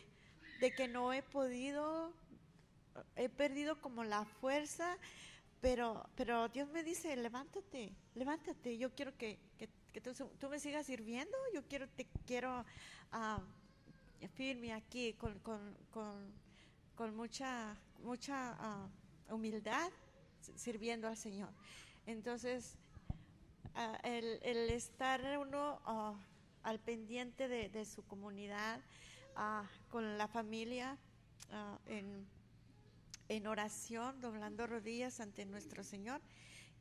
de 0.61 0.75
que 0.75 0.89
no 0.89 1.13
he 1.13 1.23
podido, 1.23 2.15
he 3.17 3.29
perdido 3.29 3.81
como 3.83 4.03
la 4.03 4.25
fuerza, 4.25 4.97
pero, 5.61 6.09
pero 6.15 6.49
Dios 6.49 6.69
me 6.71 6.83
dice, 6.83 7.15
levántate, 7.17 7.93
levántate, 8.15 8.79
yo 8.79 8.95
quiero 8.95 9.17
que, 9.17 9.39
tú, 10.39 10.49
me 10.49 10.59
sigas 10.59 10.87
sirviendo, 10.87 11.37
yo 11.55 11.63
quiero, 11.69 11.89
te 11.89 12.07
quiero 12.27 12.65
uh, 13.13 14.27
firme 14.35 14.73
aquí 14.73 15.15
con, 15.15 15.39
con, 15.41 17.17
mucha, 17.17 17.77
mucha 18.03 18.57
ah, 18.59 18.89
humildad 19.31 19.91
sirviendo 20.57 21.09
al 21.09 21.17
Señor. 21.17 21.51
Entonces, 22.07 22.77
Ah, 23.81 23.97
el, 24.03 24.71
estar 24.71 25.39
uno 25.39 25.81
al 26.65 26.81
pendiente 26.81 27.47
de, 27.47 27.85
su 27.85 28.05
comunidad, 28.05 28.81
con 29.89 30.19
la 30.19 30.27
familia, 30.27 30.99
en, 31.87 32.27
en, 33.29 33.47
oración, 33.47 34.21
doblando 34.21 34.67
rodillas 34.67 35.21
ante 35.21 35.45
nuestro 35.45 35.85
Señor. 35.85 36.21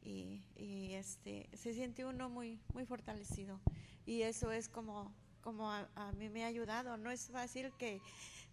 Y, 0.07 0.93
este, 0.93 1.49
se 1.53 1.73
siente 1.73 2.05
uno 2.05 2.29
muy, 2.29 2.59
muy 2.73 2.85
fortalecido. 2.85 3.59
Y 4.05 4.21
eso 4.21 4.51
es 4.51 4.69
como, 4.69 5.13
como 5.41 5.69
a, 5.69 6.11
mí 6.17 6.29
me 6.29 6.43
ha 6.43 6.47
ayudado. 6.47 6.97
No 6.97 7.11
es 7.11 7.27
fácil 7.27 7.71
que, 7.77 8.01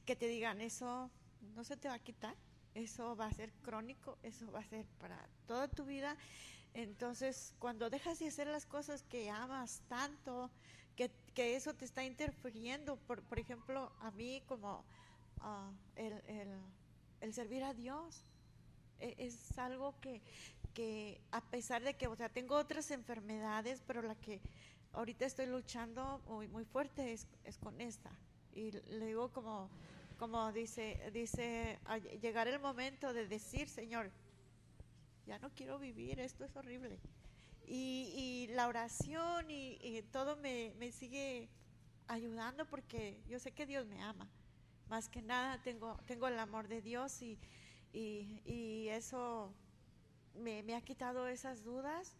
que 0.04 0.16
te 0.16 0.26
digan, 0.26 0.60
eso 0.60 1.10
no 1.54 1.64
se 1.64 1.76
te 1.76 1.88
va 1.88 1.94
a 1.94 1.98
quitar, 1.98 2.34
eso 2.74 3.14
va 3.16 3.26
a 3.26 3.32
ser 3.32 3.52
crónico, 3.62 4.18
eso 4.22 4.50
va 4.50 4.60
a 4.60 4.64
ser 4.64 4.84
para 4.98 5.28
toda 5.46 5.68
tu 5.68 5.84
vida 5.84 6.16
entonces, 6.74 7.54
cuando 7.60 7.88
dejas 7.88 8.18
de 8.18 8.26
hacer 8.26 8.48
las 8.48 8.66
cosas 8.66 9.04
que 9.04 9.30
amas 9.30 9.80
tanto, 9.88 10.50
que, 10.96 11.10
eso 11.56 11.72
te 11.74 11.84
está 11.84 12.04
interfiriendo, 12.04 12.96
por, 12.96 13.22
por 13.22 13.38
ejemplo, 13.38 13.92
a 14.00 14.10
mí 14.10 14.42
como 14.46 14.84
ah, 15.40 15.70
el, 15.96 17.32
servir 17.32 17.62
a 17.62 17.74
Dios, 17.74 18.24
e, 18.98 19.14
es, 19.18 19.56
algo 19.56 19.94
que, 20.00 20.20
que, 20.74 21.20
a 21.30 21.40
pesar 21.40 21.82
de 21.82 21.94
que, 21.94 22.06
o 22.06 22.16
sea, 22.16 22.28
tengo 22.28 22.56
otras 22.56 22.90
enfermedades, 22.90 23.82
pero 23.86 24.02
la 24.02 24.14
que 24.16 24.40
ahorita 24.92 25.24
estoy 25.24 25.46
luchando 25.46 26.20
muy, 26.26 26.48
muy 26.48 26.64
fuerte 26.64 27.12
es, 27.12 27.26
es 27.44 27.56
con 27.56 27.80
esta. 27.80 28.10
Y 28.52 28.72
le 28.72 29.06
digo 29.06 29.32
como, 29.32 29.70
como 30.18 30.52
dice, 30.52 31.10
dice, 31.12 31.78
llegar 32.20 32.48
el 32.48 32.60
momento 32.60 33.12
de 33.12 33.26
decir, 33.26 33.68
Señor, 33.68 34.10
ya 35.26 35.38
no 35.38 35.50
quiero 35.50 35.78
vivir, 35.78 36.20
esto 36.20 36.44
es 36.44 36.54
horrible. 36.56 36.98
Y, 37.66 38.48
la 38.50 38.68
oración 38.68 39.50
y, 39.50 40.02
todo 40.12 40.36
me, 40.36 40.92
sigue 40.92 41.48
ayudando 42.06 42.66
porque 42.66 43.18
yo 43.26 43.38
sé 43.38 43.52
que 43.52 43.66
Dios 43.66 43.86
me 43.86 44.02
ama. 44.02 44.28
Más 44.88 45.08
que 45.08 45.22
nada 45.22 45.62
tengo, 45.62 45.98
tengo 46.06 46.28
el 46.28 46.38
amor 46.38 46.68
de 46.68 46.82
Dios 46.82 47.22
y, 47.22 47.38
y 47.92 48.88
eso 48.88 49.52
me, 50.34 50.74
ha 50.74 50.80
quitado 50.80 51.28
esas 51.28 51.62
dudas 51.62 52.16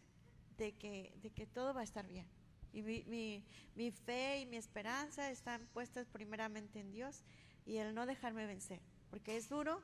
de 0.57 0.72
que, 0.72 1.12
de 1.22 1.31
que 1.31 1.46
todo 1.46 1.74
va 1.74 1.81
a 1.81 1.85
estar 1.85 2.07
bien. 2.07 2.27
Y 2.72 2.83
mi, 2.83 3.44
mi, 3.77 3.90
fe 3.92 4.40
y 4.40 4.46
mi 4.46 4.57
esperanza 4.57 5.31
están 5.31 5.66
puestas 5.72 6.09
primeramente 6.09 6.81
en 6.81 6.90
Dios 6.90 7.22
y 7.64 7.77
el 7.77 7.94
no 7.94 8.05
dejarme 8.07 8.46
vencer, 8.46 8.81
porque 9.11 9.37
es 9.37 9.48
duro, 9.48 9.81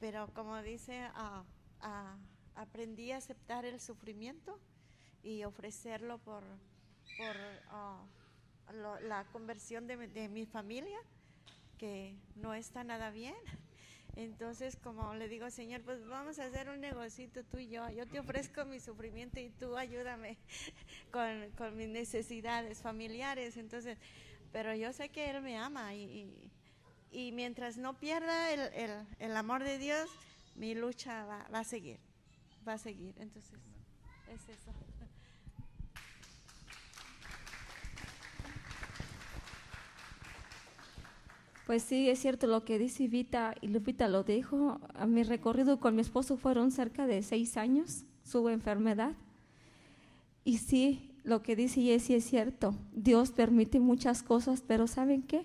pero 0.00 0.32
como 0.32 0.62
dice 0.62 1.02
a 1.14 1.44
aprendí 2.56 3.12
a 3.12 3.18
aceptar 3.18 3.64
el 3.64 3.80
sufrimiento 3.80 4.58
y 5.22 5.44
ofrecerlo 5.44 6.18
por, 6.18 6.42
por 7.16 7.36
ah, 7.68 8.02
la 9.02 9.24
conversión 9.32 9.86
de, 9.86 10.08
de 10.08 10.28
mi 10.28 10.46
familia, 10.46 10.98
que 11.78 12.16
no 12.34 12.54
está 12.54 12.82
nada 12.82 13.10
bien. 13.10 13.36
Entonces, 14.16 14.76
como 14.76 15.14
le 15.14 15.28
digo, 15.28 15.50
Señor, 15.50 15.82
pues 15.82 16.04
vamos 16.08 16.38
a 16.38 16.46
hacer 16.46 16.70
un 16.70 16.80
negocito 16.80 17.44
tú 17.44 17.58
y 17.58 17.68
yo. 17.68 17.88
Yo 17.90 18.06
te 18.06 18.18
ofrezco 18.18 18.64
mi 18.64 18.80
sufrimiento 18.80 19.38
y 19.40 19.50
tú 19.50 19.76
ayúdame 19.76 20.38
con, 21.12 21.50
con 21.56 21.76
mis 21.76 21.88
necesidades 21.88 22.80
familiares. 22.80 23.56
Entonces, 23.58 23.98
pero 24.52 24.74
yo 24.74 24.92
sé 24.94 25.10
que 25.10 25.28
Él 25.30 25.42
me 25.42 25.58
ama 25.58 25.94
y, 25.94 26.02
y- 26.02 26.50
y 27.12 27.32
mientras 27.32 27.76
no 27.76 27.94
pierda 27.94 28.50
el, 28.52 28.60
el- 28.74 29.06
el 29.18 29.36
amor 29.36 29.62
de 29.62 29.78
Dios, 29.78 30.08
mi 30.54 30.74
lucha 30.74 31.24
va, 31.26 31.46
va 31.52 31.60
a 31.60 31.64
seguir, 31.64 31.98
va 32.66 32.72
a 32.74 32.78
seguir. 32.78 33.14
Entonces, 33.18 33.58
es 34.32 34.48
eso. 34.48 34.72
Pues 41.66 41.82
sí, 41.82 42.08
es 42.08 42.20
cierto 42.20 42.46
lo 42.46 42.64
que 42.64 42.78
dice 42.78 43.08
Vita 43.08 43.56
y 43.60 43.66
Lupita 43.66 44.06
lo 44.06 44.22
dijo. 44.22 44.78
A 44.94 45.04
mi 45.06 45.24
recorrido 45.24 45.80
con 45.80 45.96
mi 45.96 46.00
esposo 46.00 46.36
fueron 46.36 46.70
cerca 46.70 47.08
de 47.08 47.24
seis 47.24 47.56
años, 47.56 48.04
su 48.22 48.48
enfermedad. 48.48 49.14
Y 50.44 50.58
sí, 50.58 51.10
lo 51.24 51.42
que 51.42 51.56
dice 51.56 51.82
Jessie 51.82 52.14
es 52.14 52.24
cierto. 52.24 52.76
Dios 52.92 53.32
permite 53.32 53.80
muchas 53.80 54.22
cosas, 54.22 54.62
pero 54.64 54.86
¿saben 54.86 55.24
qué? 55.24 55.44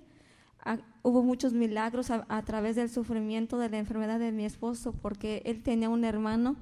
Ah, 0.63 0.77
hubo 1.01 1.23
muchos 1.23 1.53
milagros 1.53 2.11
a, 2.11 2.41
través 2.43 2.75
del 2.75 2.91
sufrimiento 2.91 3.57
de 3.57 3.69
la 3.69 3.79
enfermedad 3.79 4.19
de 4.19 4.31
mi 4.31 4.45
esposo, 4.45 4.93
porque 4.93 5.41
él 5.45 5.63
tenía 5.63 5.89
un 5.89 6.05
hermano 6.05 6.55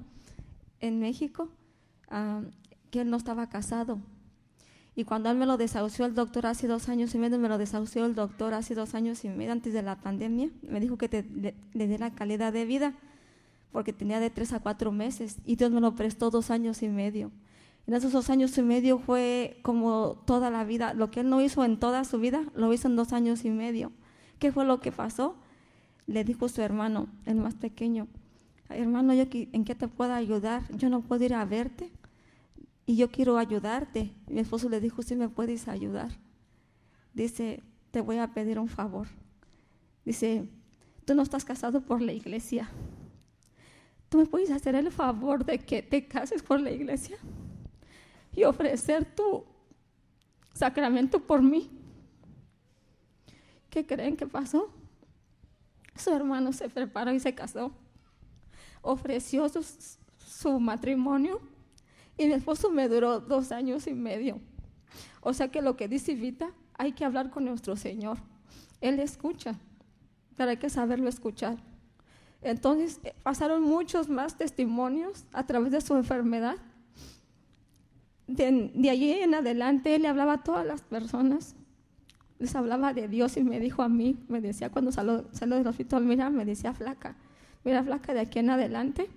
en 0.80 1.00
México 1.00 1.50
ah, 2.08 2.40
que 2.90 3.02
él 3.02 3.10
no 3.10 3.18
estaba 3.18 3.50
casado. 3.50 3.98
Y 5.00 5.04
cuando 5.04 5.30
él 5.30 5.38
me 5.38 5.46
lo 5.46 5.56
desahució 5.56 6.04
el 6.04 6.14
doctor 6.14 6.44
hace 6.44 6.66
dos 6.66 6.90
años 6.90 7.14
y 7.14 7.18
medio, 7.18 7.38
me 7.38 7.48
lo 7.48 7.56
desahució 7.56 8.04
el 8.04 8.14
doctor 8.14 8.52
hace 8.52 8.74
dos 8.74 8.94
años 8.94 9.24
y 9.24 9.30
medio 9.30 9.50
antes 9.50 9.72
de 9.72 9.80
la 9.80 9.96
pandemia, 9.98 10.50
me 10.60 10.78
dijo 10.78 10.98
que 10.98 11.08
te- 11.08 11.22
le, 11.22 11.54
le 11.72 11.86
diera 11.86 12.10
calidad 12.10 12.52
de 12.52 12.66
vida, 12.66 12.92
porque 13.72 13.94
tenía 13.94 14.20
de 14.20 14.28
tres 14.28 14.52
a 14.52 14.60
cuatro 14.60 14.92
meses, 14.92 15.38
y 15.46 15.56
Dios 15.56 15.70
me 15.70 15.80
lo 15.80 15.94
prestó 15.94 16.28
dos 16.28 16.50
años 16.50 16.82
y 16.82 16.90
medio. 16.90 17.30
En 17.86 17.94
esos 17.94 18.12
dos 18.12 18.28
años 18.28 18.58
y 18.58 18.62
medio 18.62 18.98
fue 18.98 19.58
como 19.62 20.22
toda 20.26 20.50
la 20.50 20.64
vida, 20.64 20.92
lo 20.92 21.10
que 21.10 21.20
él 21.20 21.30
no 21.30 21.40
hizo 21.40 21.64
en 21.64 21.78
toda 21.78 22.04
su 22.04 22.18
vida, 22.18 22.44
lo 22.54 22.70
hizo 22.70 22.86
en 22.86 22.96
dos 22.96 23.14
años 23.14 23.46
y 23.46 23.48
medio. 23.48 23.92
¿Qué 24.38 24.52
fue 24.52 24.66
lo 24.66 24.80
que 24.80 24.92
pasó? 24.92 25.34
Le 26.06 26.24
dijo 26.24 26.46
su 26.50 26.60
hermano, 26.60 27.06
el 27.24 27.36
más 27.36 27.54
pequeño, 27.54 28.06
hermano, 28.68 29.14
¿yo 29.14 29.24
¿en 29.32 29.64
qué 29.64 29.74
te 29.74 29.88
puedo 29.88 30.12
ayudar? 30.12 30.60
Yo 30.76 30.90
no 30.90 31.00
puedo 31.00 31.24
ir 31.24 31.32
a 31.32 31.46
verte 31.46 31.90
y 32.90 32.96
yo 32.96 33.08
quiero 33.08 33.38
ayudarte. 33.38 34.12
Mi 34.26 34.40
esposo 34.40 34.68
le 34.68 34.80
dijo, 34.80 35.00
sí 35.02 35.14
me 35.14 35.28
puedes 35.28 35.68
ayudar. 35.68 36.10
Dice, 37.14 37.62
te 37.92 38.00
voy 38.00 38.18
a 38.18 38.34
pedir 38.34 38.58
un 38.58 38.66
favor. 38.66 39.06
Dice, 40.04 40.48
tú 41.04 41.14
no 41.14 41.22
estás 41.22 41.44
casado 41.44 41.82
por 41.82 42.02
la 42.02 42.12
iglesia. 42.12 42.68
¿Tú 44.08 44.18
me 44.18 44.26
puedes 44.26 44.50
hacer 44.50 44.74
el 44.74 44.90
favor 44.90 45.44
de 45.44 45.60
que 45.60 45.84
te 45.84 46.08
cases 46.08 46.42
por 46.42 46.58
la 46.58 46.72
iglesia? 46.72 47.16
Y 48.34 48.42
ofrecer 48.42 49.04
tu 49.04 49.44
sacramento 50.52 51.20
por 51.20 51.42
mí. 51.42 51.70
¿Qué 53.70 53.86
creen 53.86 54.16
que 54.16 54.26
pasó? 54.26 54.68
Su 55.94 56.10
hermano 56.10 56.52
se 56.52 56.68
preparó 56.68 57.12
y 57.12 57.20
se 57.20 57.36
casó. 57.36 57.70
Ofreció 58.82 59.48
su, 59.48 59.64
su 60.18 60.58
matrimonio 60.58 61.40
y 62.16 62.26
mi 62.26 62.32
esposo 62.32 62.70
me 62.70 62.88
duró 62.88 63.20
dos 63.20 63.52
años 63.52 63.86
y 63.86 63.94
medio. 63.94 64.40
O 65.20 65.32
sea 65.32 65.48
que 65.48 65.62
lo 65.62 65.76
que 65.76 65.88
dice 65.88 66.14
Vita, 66.14 66.50
hay 66.74 66.92
que 66.92 67.04
hablar 67.04 67.30
con 67.30 67.44
nuestro 67.44 67.76
Señor. 67.76 68.18
Él 68.80 68.98
escucha, 69.00 69.54
pero 70.36 70.50
hay 70.50 70.56
que 70.56 70.70
saberlo 70.70 71.08
escuchar. 71.08 71.58
Entonces 72.42 73.00
eh, 73.04 73.14
pasaron 73.22 73.62
muchos 73.62 74.08
más 74.08 74.36
testimonios 74.36 75.26
a 75.32 75.46
través 75.46 75.72
de 75.72 75.80
su 75.80 75.94
enfermedad. 75.94 76.56
De, 78.26 78.70
de 78.74 78.90
allí 78.90 79.12
en 79.12 79.34
adelante 79.34 79.94
él 79.94 80.02
le 80.02 80.08
hablaba 80.08 80.34
a 80.34 80.42
todas 80.42 80.66
las 80.66 80.82
personas. 80.82 81.54
Les 82.38 82.54
hablaba 82.54 82.94
de 82.94 83.08
Dios 83.08 83.36
y 83.36 83.44
me 83.44 83.60
dijo 83.60 83.82
a 83.82 83.88
mí, 83.90 84.18
me 84.28 84.40
decía 84.40 84.70
cuando 84.70 84.92
salió, 84.92 85.26
salió 85.32 85.56
del 85.56 85.66
hospital, 85.66 86.04
mira, 86.04 86.30
me 86.30 86.46
decía 86.46 86.72
flaca, 86.72 87.16
mira 87.64 87.84
flaca, 87.84 88.14
de 88.14 88.20
aquí 88.20 88.38
en 88.38 88.48
adelante, 88.48 89.10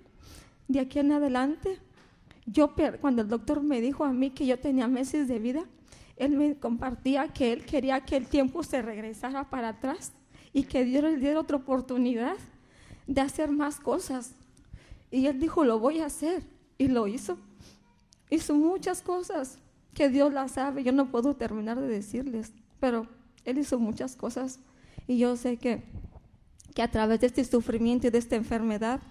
de 0.68 0.82
aquí 0.82 1.00
en 1.00 1.14
adelante 1.14 1.80
yo 2.46 2.74
cuando 3.00 3.22
el 3.22 3.28
doctor 3.28 3.62
me 3.64 3.82
dijo 3.82 4.04
a 4.04 4.12
mí 4.12 4.32
que 4.32 4.46
yo 4.46 4.60
tenía 4.60 4.88
meses 4.88 5.28
de 5.28 5.40
vida, 5.40 5.64
él 6.18 6.32
me 6.32 6.56
compartía 6.56 7.28
que 7.30 7.54
él 7.54 7.66
quería 7.66 8.02
que 8.02 8.18
el 8.18 8.28
tiempo 8.28 8.64
se 8.64 8.82
regresara 8.82 9.50
para 9.50 9.70
atrás 9.70 10.12
y 10.52 10.64
que 10.64 10.86
Dios 10.86 11.04
le 11.04 11.18
diera 11.18 11.40
otra 11.40 11.58
oportunidad 11.58 12.36
de 13.08 13.22
hacer 13.22 13.50
más 13.52 13.80
cosas. 13.80 14.36
Y 15.10 15.26
él 15.28 15.40
dijo, 15.40 15.64
lo 15.64 15.80
voy 15.80 16.00
a 16.00 16.06
hacer. 16.06 16.44
Y 16.78 16.88
lo 16.88 17.08
hizo. 17.08 17.38
Hizo 18.30 18.56
muchas 18.56 19.02
cosas 19.02 19.60
que 19.94 20.10
Dios 20.10 20.34
las 20.34 20.54
sabe. 20.54 20.84
Yo 20.84 20.92
no 20.92 21.12
puedo 21.12 21.36
terminar 21.36 21.80
de 21.80 21.88
decirles, 21.88 22.52
pero 22.80 23.08
él 23.46 23.58
hizo 23.58 23.80
muchas 23.80 24.16
cosas. 24.16 24.60
Y 25.08 25.18
yo 25.18 25.36
sé 25.36 25.58
que, 25.58 25.84
que 26.74 26.82
a 26.82 26.90
través 26.90 27.20
de 27.20 27.28
este 27.28 27.44
sufrimiento 27.46 28.08
y 28.08 28.10
de 28.10 28.18
esta 28.18 28.36
enfermedad, 28.36 29.02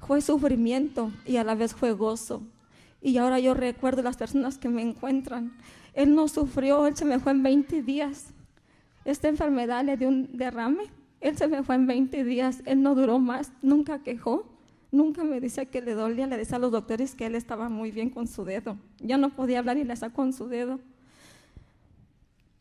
fue 0.00 0.20
sufrimiento 0.20 1.10
y 1.24 1.36
a 1.36 1.44
la 1.44 1.54
vez 1.54 1.74
fue 1.74 1.92
gozo. 1.92 2.42
Y 3.00 3.18
ahora 3.18 3.38
yo 3.38 3.54
recuerdo 3.54 4.02
las 4.02 4.16
personas 4.16 4.58
que 4.58 4.68
me 4.68 4.82
encuentran. 4.82 5.52
Él 5.94 6.14
no 6.14 6.28
sufrió, 6.28 6.86
él 6.86 6.96
se 6.96 7.04
me 7.04 7.18
fue 7.18 7.32
en 7.32 7.42
20 7.42 7.82
días. 7.82 8.34
Esta 9.04 9.28
enfermedad 9.28 9.84
le 9.84 9.96
dio 9.96 10.08
un 10.08 10.36
derrame. 10.36 10.84
Él 11.20 11.36
se 11.36 11.46
me 11.48 11.62
fue 11.62 11.76
en 11.76 11.86
20 11.86 12.24
días. 12.24 12.62
Él 12.66 12.82
no 12.82 12.94
duró 12.94 13.18
más, 13.18 13.52
nunca 13.62 14.02
quejó. 14.02 14.44
Nunca 14.90 15.24
me 15.24 15.40
decía 15.40 15.66
que 15.66 15.80
le 15.80 15.94
dolía. 15.94 16.26
Le 16.26 16.36
decía 16.36 16.56
a 16.56 16.60
los 16.60 16.72
doctores 16.72 17.14
que 17.14 17.26
él 17.26 17.34
estaba 17.34 17.68
muy 17.68 17.90
bien 17.90 18.10
con 18.10 18.26
su 18.26 18.44
dedo. 18.44 18.76
Ya 18.98 19.16
no 19.16 19.30
podía 19.30 19.60
hablar 19.60 19.76
y 19.78 19.84
le 19.84 19.94
sacó 19.96 20.16
con 20.16 20.32
su 20.32 20.48
dedo. 20.48 20.80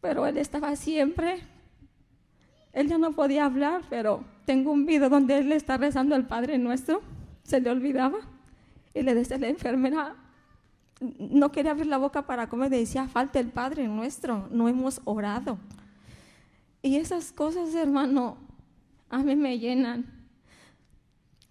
Pero 0.02 0.28
él 0.28 0.38
estaba 0.38 0.76
siempre. 0.76 1.40
Él 2.74 2.88
ya 2.88 2.98
no 2.98 3.14
podía 3.14 3.46
hablar, 3.46 3.82
pero 3.90 4.24
tengo 4.46 4.72
un 4.72 4.86
video 4.86 5.10
donde 5.10 5.40
él 5.40 5.52
está 5.52 5.78
rezando 5.78 6.14
al 6.14 6.28
Padre 6.28 6.58
Nuestro 6.58 7.02
se 7.46 7.62
le 7.62 7.70
olvidaba 7.70 8.18
y 8.94 9.04
le 9.04 9.16
decía 9.16 9.38
a 9.38 9.40
la 9.40 9.48
enfermera, 9.48 10.16
no 11.00 11.52
quería 11.52 11.72
abrir 11.72 11.88
la 11.88 11.98
boca 11.98 12.26
para 12.26 12.50
comer, 12.50 12.72
le 12.72 12.80
decía, 12.80 13.08
falta 13.08 13.40
el 13.40 13.50
Padre 13.50 13.88
nuestro, 13.88 14.48
no 14.52 14.68
hemos 14.68 15.02
orado. 15.06 15.58
Y 16.82 16.98
esas 16.98 17.32
cosas, 17.32 17.74
hermano, 17.76 18.38
a 19.10 19.20
mí 19.20 19.36
me 19.36 19.60
llenan, 19.60 20.06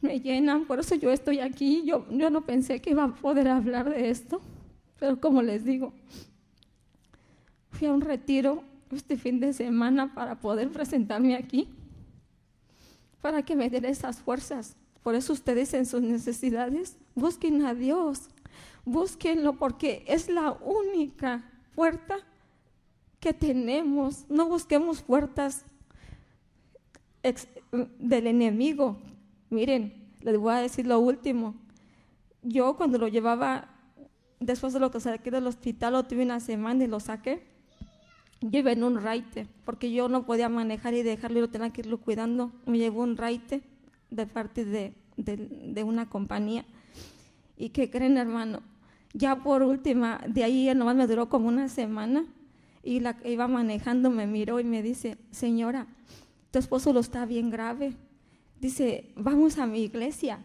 me 0.00 0.20
llenan, 0.20 0.64
por 0.64 0.80
eso 0.80 0.94
yo 0.96 1.10
estoy 1.10 1.40
aquí, 1.40 1.82
yo, 1.84 2.06
yo 2.10 2.30
no 2.30 2.42
pensé 2.42 2.80
que 2.80 2.90
iba 2.90 3.04
a 3.04 3.14
poder 3.14 3.48
hablar 3.48 3.88
de 3.88 4.10
esto, 4.10 4.40
pero 4.98 5.20
como 5.20 5.42
les 5.42 5.64
digo, 5.64 5.92
fui 7.70 7.88
a 7.88 7.92
un 7.92 8.00
retiro 8.00 8.64
este 8.90 9.16
fin 9.16 9.40
de 9.40 9.52
semana 9.52 10.14
para 10.14 10.40
poder 10.40 10.70
presentarme 10.70 11.36
aquí, 11.36 11.68
para 13.20 13.42
que 13.42 13.54
me 13.56 13.70
diera 13.70 13.88
esas 13.88 14.18
fuerzas. 14.20 14.76
Por 15.04 15.14
eso 15.14 15.34
ustedes 15.34 15.74
en 15.74 15.84
sus 15.84 16.00
necesidades 16.00 16.96
busquen 17.14 17.66
a 17.66 17.74
Dios, 17.74 18.30
búsquenlo 18.86 19.52
porque 19.52 20.02
es 20.08 20.30
la 20.30 20.52
única 20.52 21.44
puerta 21.74 22.16
que 23.20 23.34
tenemos. 23.34 24.24
No 24.30 24.48
busquemos 24.48 25.02
puertas 25.02 25.66
del 27.98 28.26
enemigo. 28.26 28.96
Miren, 29.50 29.92
les 30.22 30.38
voy 30.38 30.54
a 30.54 30.58
decir 30.60 30.86
lo 30.86 30.98
último. 30.98 31.54
Yo 32.42 32.74
cuando 32.74 32.96
lo 32.96 33.08
llevaba, 33.08 33.68
después 34.40 34.72
de 34.72 34.80
lo 34.80 34.90
que 34.90 35.00
saqué 35.00 35.30
del 35.30 35.46
hospital, 35.46 35.92
lo 35.92 36.04
tuve 36.04 36.22
una 36.22 36.40
semana 36.40 36.82
y 36.82 36.86
lo 36.86 36.98
saqué. 36.98 37.42
Iba 38.40 38.72
en 38.72 38.82
un 38.82 39.02
raite, 39.02 39.48
porque 39.66 39.92
yo 39.92 40.08
no 40.08 40.24
podía 40.24 40.48
manejar 40.48 40.94
y 40.94 41.02
dejarlo, 41.02 41.40
yo 41.40 41.50
tenía 41.50 41.68
que 41.74 41.82
irlo 41.82 41.98
cuidando. 41.98 42.52
Me 42.64 42.78
llegó 42.78 43.02
un 43.02 43.18
raite 43.18 43.73
de 44.14 44.26
parte 44.26 44.64
de, 44.64 44.94
de, 45.16 45.82
una 45.84 46.08
compañía. 46.08 46.64
¿Y 47.56 47.70
qué 47.70 47.90
creen, 47.90 48.16
hermano? 48.16 48.62
Ya 49.12 49.42
por 49.42 49.62
última, 49.62 50.20
de 50.26 50.44
ahí 50.44 50.72
nomás 50.74 50.96
me 50.96 51.06
duró 51.06 51.28
como 51.28 51.48
una 51.48 51.68
semana 51.68 52.24
y 52.82 53.00
la 53.00 53.16
que 53.16 53.32
iba 53.32 53.48
manejando 53.48 54.10
me 54.10 54.26
miró 54.26 54.60
y 54.60 54.64
me 54.64 54.82
dice, 54.82 55.18
señora, 55.30 55.86
tu 56.50 56.58
esposo 56.58 56.92
lo 56.92 57.00
está 57.00 57.26
bien 57.26 57.50
grave. 57.50 57.94
Dice, 58.60 59.12
vamos 59.16 59.58
a 59.58 59.66
mi 59.66 59.82
iglesia. 59.82 60.38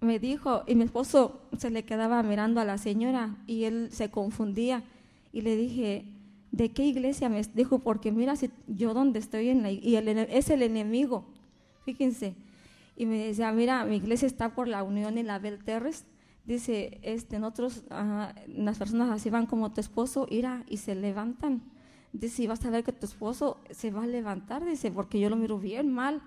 Me 0.00 0.18
dijo, 0.18 0.62
y 0.66 0.74
mi 0.74 0.84
esposo 0.84 1.42
se 1.56 1.70
le 1.70 1.84
quedaba 1.84 2.22
mirando 2.22 2.60
a 2.60 2.64
la 2.64 2.78
señora 2.78 3.36
y 3.46 3.64
él 3.64 3.88
se 3.90 4.10
confundía. 4.10 4.84
Y 5.32 5.42
le 5.42 5.56
dije, 5.56 6.04
¿de 6.52 6.70
qué 6.70 6.86
iglesia? 6.86 7.28
Me 7.28 7.42
dijo, 7.54 7.80
porque 7.80 8.12
mira, 8.12 8.36
si 8.36 8.50
yo 8.66 8.94
donde 8.94 9.18
estoy 9.18 9.48
en 9.48 9.62
la, 9.62 9.70
y 9.70 9.96
el, 9.96 10.08
es 10.08 10.50
el 10.50 10.62
enemigo, 10.62 11.26
fíjense. 11.88 12.34
y 12.96 13.06
me 13.06 13.16
decía, 13.28 13.50
mira, 13.52 13.84
mi 13.84 13.96
iglesia 13.96 14.26
está 14.26 14.54
por 14.54 14.68
la 14.68 14.82
Unión 14.82 15.16
y 15.16 15.22
la 15.22 15.38
Bel 15.38 15.64
Terres. 15.64 16.04
Dice, 16.44 16.98
este, 17.02 17.38
nosotros, 17.38 17.84
las 18.46 18.76
personas 18.76 19.08
así 19.10 19.30
van 19.30 19.46
como 19.46 19.72
tu 19.72 19.80
esposo, 19.80 20.26
irá 20.28 20.64
y 20.68 20.78
se 20.78 20.94
levantan. 20.94 21.62
Dice, 22.12 22.42
y 22.42 22.46
vas 22.46 22.64
a 22.66 22.70
ver 22.70 22.84
que 22.84 22.92
tu 22.92 23.06
esposo 23.06 23.58
se 23.70 23.90
va 23.90 24.02
a 24.02 24.06
levantar, 24.06 24.64
dice, 24.64 24.90
porque 24.90 25.20
yo 25.20 25.30
lo 25.30 25.36
miro 25.36 25.58
bien 25.58 25.90
mal. 25.90 26.20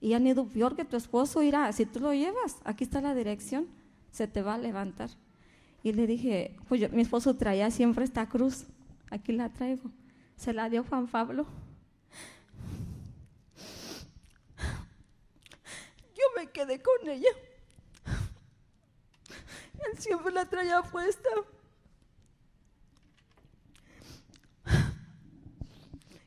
Y 0.00 0.14
han 0.14 0.26
ido 0.26 0.46
peor 0.46 0.76
que 0.76 0.84
tu 0.84 0.96
esposo, 0.96 1.42
irá, 1.42 1.70
si 1.72 1.84
tú 1.84 2.00
lo 2.00 2.14
llevas, 2.14 2.56
aquí 2.64 2.84
está 2.84 3.00
la 3.00 3.14
dirección, 3.14 3.66
se 4.12 4.26
te 4.26 4.42
va 4.42 4.54
a 4.54 4.58
levantar. 4.58 5.10
Y 5.82 5.92
le 5.92 6.06
dije, 6.06 6.56
pues 6.68 6.90
mi 6.92 7.02
esposo 7.02 7.34
traía 7.34 7.70
siempre 7.70 8.04
esta 8.04 8.28
cruz, 8.28 8.66
aquí 9.10 9.32
la 9.32 9.50
traigo. 9.50 9.90
Se 10.36 10.52
la 10.52 10.70
dio 10.70 10.84
Juan 10.84 11.06
Pablo. 11.06 11.46
Me 16.36 16.50
quedé 16.50 16.80
con 16.80 17.08
ella. 17.08 17.30
Él 19.84 19.98
siempre 19.98 20.32
la 20.32 20.44
traía 20.44 20.82
puesta. 20.82 21.28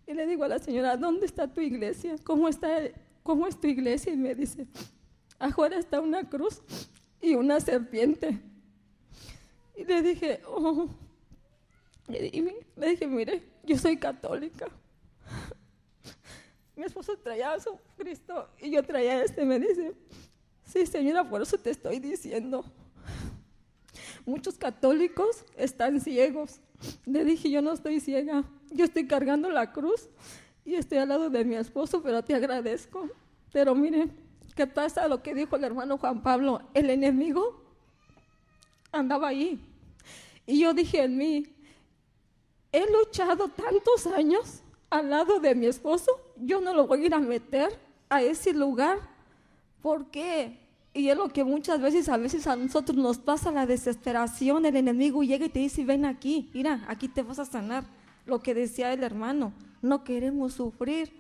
Y 0.07 0.13
le 0.13 0.27
digo 0.27 0.43
a 0.43 0.47
la 0.47 0.59
señora, 0.59 0.97
¿dónde 0.97 1.25
está 1.25 1.47
tu 1.51 1.61
iglesia? 1.61 2.15
¿Cómo, 2.23 2.47
está, 2.47 2.69
¿Cómo 3.23 3.47
es 3.47 3.59
tu 3.59 3.67
iglesia? 3.67 4.13
Y 4.13 4.17
me 4.17 4.35
dice, 4.35 4.67
afuera 5.39 5.77
está 5.77 5.99
una 5.99 6.29
cruz 6.29 6.61
y 7.21 7.33
una 7.33 7.59
serpiente. 7.59 8.39
Y 9.75 9.83
le 9.83 10.01
dije, 10.03 10.41
oh. 10.47 10.89
le 12.07 12.89
dije, 12.89 13.07
mire, 13.07 13.41
yo 13.63 13.77
soy 13.77 13.97
católica. 13.97 14.67
Mi 16.75 16.83
esposo 16.83 17.17
traía 17.17 17.57
su 17.59 17.77
Cristo 17.97 18.49
y 18.59 18.71
yo 18.71 18.83
traía 18.83 19.23
este. 19.23 19.45
Me 19.45 19.59
dice, 19.59 19.93
sí, 20.63 20.85
señora, 20.85 21.27
por 21.29 21.41
eso 21.41 21.57
te 21.57 21.69
estoy 21.69 21.99
diciendo. 21.99 22.65
Muchos 24.25 24.57
católicos 24.57 25.45
están 25.55 26.01
ciegos. 26.01 26.59
Le 27.05 27.23
dije, 27.23 27.49
yo 27.49 27.61
no 27.61 27.71
estoy 27.71 27.99
ciega, 27.99 28.43
yo 28.71 28.85
estoy 28.85 29.07
cargando 29.07 29.49
la 29.49 29.71
cruz 29.71 30.09
y 30.65 30.75
estoy 30.75 30.97
al 30.97 31.09
lado 31.09 31.29
de 31.29 31.45
mi 31.45 31.55
esposo, 31.55 32.01
pero 32.01 32.23
te 32.23 32.35
agradezco. 32.35 33.09
Pero 33.53 33.73
mire, 33.73 34.09
¿qué 34.55 34.67
pasa 34.67 35.07
lo 35.07 35.23
que 35.23 35.33
dijo 35.33 35.55
el 35.55 35.63
hermano 35.63 35.97
Juan 35.97 36.21
Pablo? 36.21 36.61
El 36.73 36.89
enemigo 36.89 37.63
andaba 38.91 39.29
ahí. 39.29 39.59
Y 40.45 40.59
yo 40.59 40.73
dije 40.73 41.03
en 41.03 41.17
mí, 41.17 41.55
he 42.71 42.91
luchado 42.91 43.47
tantos 43.47 44.07
años 44.07 44.61
al 44.89 45.09
lado 45.09 45.39
de 45.39 45.55
mi 45.55 45.65
esposo, 45.65 46.11
yo 46.37 46.61
no 46.61 46.73
lo 46.73 46.87
voy 46.87 47.03
a 47.03 47.05
ir 47.07 47.13
a 47.13 47.19
meter 47.19 47.77
a 48.09 48.21
ese 48.21 48.53
lugar. 48.53 48.99
¿Por 49.81 50.07
qué? 50.07 50.59
Y 50.93 51.09
es 51.09 51.17
lo 51.17 51.27
que 51.27 51.43
muchas 51.43 51.81
veces, 51.81 52.07
a 52.07 52.17
veces 52.17 52.47
a 52.47 52.55
nosotros 52.55 52.97
nos 52.97 53.17
pasa 53.17 53.51
la 53.51 53.65
desesperación, 53.65 54.65
el 54.65 54.77
enemigo 54.77 55.23
llega 55.23 55.45
y 55.45 55.49
te 55.49 55.59
dice, 55.59 55.83
ven 55.83 56.05
aquí, 56.05 56.49
mira, 56.53 56.85
aquí 56.87 57.09
te 57.09 57.21
vas 57.21 57.39
a 57.39 57.45
sanar. 57.45 57.83
Lo 58.25 58.39
que 58.39 58.53
decía 58.53 58.93
el 58.93 59.03
hermano, 59.03 59.51
no 59.81 60.03
queremos 60.03 60.53
sufrir. 60.53 61.11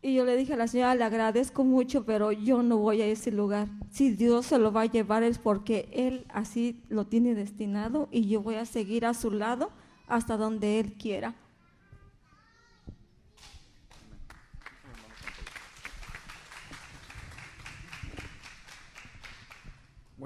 Y 0.00 0.14
yo 0.14 0.24
le 0.24 0.36
dije 0.36 0.54
a 0.54 0.56
la 0.56 0.68
señora, 0.68 0.94
le 0.94 1.02
agradezco 1.02 1.64
mucho, 1.64 2.04
pero 2.04 2.30
yo 2.30 2.62
no 2.62 2.76
voy 2.76 3.02
a 3.02 3.06
ese 3.06 3.32
lugar. 3.32 3.66
Si 3.90 4.10
Dios 4.10 4.46
se 4.46 4.58
lo 4.58 4.70
va 4.70 4.82
a 4.82 4.86
llevar 4.86 5.24
es 5.24 5.38
porque 5.38 5.88
Él 5.92 6.24
así 6.28 6.80
lo 6.88 7.06
tiene 7.06 7.34
destinado 7.34 8.08
y 8.12 8.28
yo 8.28 8.40
voy 8.40 8.54
a 8.54 8.64
seguir 8.64 9.04
a 9.04 9.14
su 9.14 9.32
lado 9.32 9.70
hasta 10.06 10.36
donde 10.36 10.78
Él 10.78 10.92
quiera. 10.92 11.34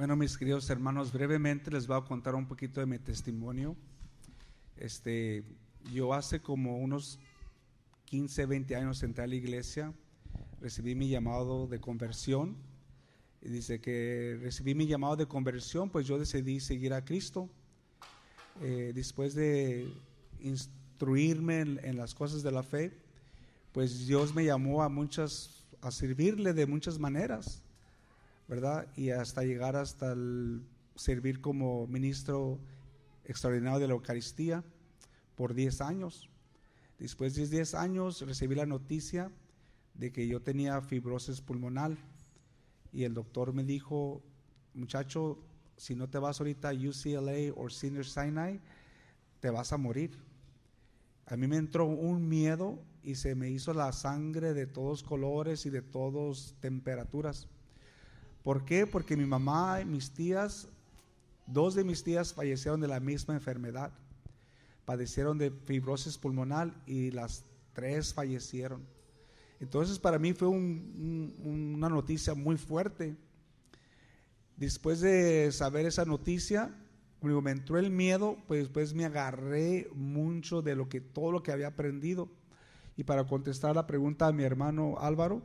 Bueno, 0.01 0.17
mis 0.17 0.39
queridos 0.39 0.71
hermanos, 0.71 1.13
brevemente 1.13 1.71
les 1.71 1.87
voy 1.87 1.99
a 1.99 2.01
contar 2.01 2.35
un 2.35 2.47
poquito 2.47 2.81
de 2.81 2.87
mi 2.87 2.99
testimonio. 2.99 3.77
Este, 4.79 5.45
yo 5.93 6.15
hace 6.15 6.41
como 6.41 6.79
unos 6.79 7.19
15, 8.07 8.47
20 8.47 8.77
años 8.77 9.03
entré 9.03 9.25
a 9.25 9.27
la 9.27 9.35
iglesia, 9.35 9.93
recibí 10.59 10.95
mi 10.95 11.11
llamado 11.11 11.67
de 11.67 11.83
conversión. 11.83 12.57
Y 13.43 13.51
dice 13.51 13.83
que 13.83 14.39
recibí 14.41 14.75
mi 14.75 14.87
llamado 14.87 15.17
de 15.17 15.27
conversión, 15.27 15.91
pues 15.91 16.07
yo 16.07 16.19
decidí 16.19 16.61
seguir 16.61 16.95
a 16.95 17.05
Cristo. 17.05 17.51
Eh, 18.63 18.93
después 18.95 19.35
de 19.35 19.87
instruirme 20.41 21.61
en, 21.61 21.99
las 21.99 22.15
cosas 22.15 22.43
de 22.43 22.51
la 22.51 22.63
fe, 22.63 22.91
pues 23.73 24.07
Dios 24.07 24.35
me 24.35 24.47
llamó 24.47 24.83
a 24.83 24.89
muchas, 24.89 25.67
a 25.83 25.91
servirle 25.91 26.55
de 26.55 26.65
muchas 26.65 26.99
maneras, 26.99 27.63
Y 28.97 29.11
hasta 29.11 29.45
llegar 29.45 29.77
hasta 29.77 30.15
servir 30.97 31.41
como 31.41 31.87
ministro 31.87 32.59
extraordinario 33.25 33.79
de 33.79 33.87
la 33.87 33.95
Eucaristía 33.95 34.65
por 35.37 35.55
10 35.55 35.81
años. 35.83 36.29
Después 36.99 37.37
de 37.37 37.47
10 37.47 37.75
años 37.75 38.21
recibí 38.23 38.57
la 38.57 38.67
noticia 38.67 39.31
de 39.95 40.11
que 40.11 40.27
yo 40.27 40.43
tenía 40.43 40.81
fibrosis 40.81 41.41
pulmonar 41.41 41.97
y 42.93 43.05
el 43.05 43.15
doctor 43.15 43.53
me 43.53 43.63
dijo, 43.63 44.21
muchacho, 44.75 45.39
si 45.77 45.95
no 45.95 46.09
te 46.09 46.19
vas 46.19 46.41
ahorita 46.41 46.71
a 46.71 46.75
UCLA 46.75 47.55
o 47.57 47.71
Senior 47.71 48.05
Sinai, 48.05 48.61
te 49.39 49.51
vas 49.51 49.73
a 49.73 49.79
morir. 49.79 50.19
A 51.27 51.37
mí 51.37 51.47
me 51.47 51.57
entró 51.57 51.87
un 51.87 52.29
miedo 52.29 52.81
y 53.05 53.15
se 53.15 53.37
me 53.37 53.49
hizo 53.49 53.73
la 53.75 53.93
sangre 53.93 54.55
de 54.55 54.67
todos 54.67 55.05
colores 55.05 55.67
y 55.67 55.71
de 55.71 55.83
todas 55.83 56.57
temperaturas. 56.61 57.47
¿Por 58.43 58.65
qué? 58.65 58.87
Porque 58.87 59.17
mi 59.17 59.27
mamá 59.27 59.81
y 59.81 59.85
mis 59.85 60.11
tías, 60.13 60.69
dos 61.47 61.75
de 61.75 61.85
mis 61.85 62.03
tías 62.03 62.33
fallecieron 62.33 62.81
de 62.81 62.89
la 62.89 63.01
misma 63.01 63.35
enfermedad 63.35 63.93
padecieron 64.91 65.39
de 65.39 65.53
fibrosis 65.53 66.19
pulmonar 66.19 66.75
y 66.85 67.13
las 67.13 67.45
tres 67.75 68.13
fallecieron. 68.13 68.85
Entonces 69.61 70.01
para 70.01 70.19
mí 70.19 70.33
fue 70.33 70.49
una 70.49 71.89
noticia 71.89 72.35
muy 72.35 72.57
fuerte. 72.57 73.17
Después 74.57 75.01
de 75.01 75.53
saber 75.53 75.87
esa 75.87 76.05
noticia, 76.05 76.75
me 77.23 77.53
entró 77.53 77.79
el 77.79 77.93
miedo, 77.93 78.37
pues, 78.49 78.69
pues 78.69 78.93
me 78.93 79.05
agarré 79.05 79.89
mucho 79.95 80.61
de 80.61 80.75
lo 80.75 80.89
que 80.89 81.01
todo 81.01 81.31
lo 81.31 81.45
que 81.45 81.53
había 81.53 81.69
aprendido. 81.69 82.29
Y 82.97 83.05
para 83.05 83.29
contestar 83.29 83.77
la 83.77 83.87
pregunta 83.87 84.27
a 84.27 84.33
mi 84.33 84.43
hermano 84.43 84.97
Álvaro, 84.99 85.41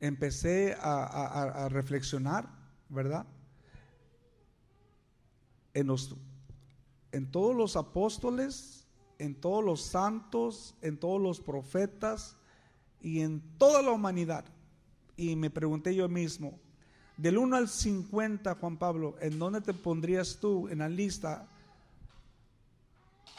empecé 0.00 0.76
a, 0.80 1.64
a 1.64 1.68
reflexionar, 1.68 2.48
¿verdad? 2.88 3.26
En 5.74 5.86
los 5.86 6.16
en 7.12 7.30
todos 7.30 7.56
los 7.56 7.76
apóstoles, 7.76 8.86
en 9.18 9.34
todos 9.34 9.64
los 9.64 9.82
santos, 9.82 10.74
en 10.80 10.96
todos 10.96 11.20
los 11.20 11.40
profetas 11.40 12.36
y 13.00 13.20
en 13.20 13.40
toda 13.58 13.82
la 13.82 13.90
humanidad. 13.90 14.44
Y 15.16 15.36
me 15.36 15.50
pregunté 15.50 15.94
yo 15.94 16.08
mismo, 16.08 16.58
del 17.16 17.38
1 17.38 17.56
al 17.56 17.68
50, 17.68 18.54
Juan 18.54 18.78
Pablo, 18.78 19.16
¿en 19.20 19.38
dónde 19.38 19.60
te 19.60 19.74
pondrías 19.74 20.38
tú 20.40 20.68
en 20.68 20.78
la 20.78 20.88
lista 20.88 21.46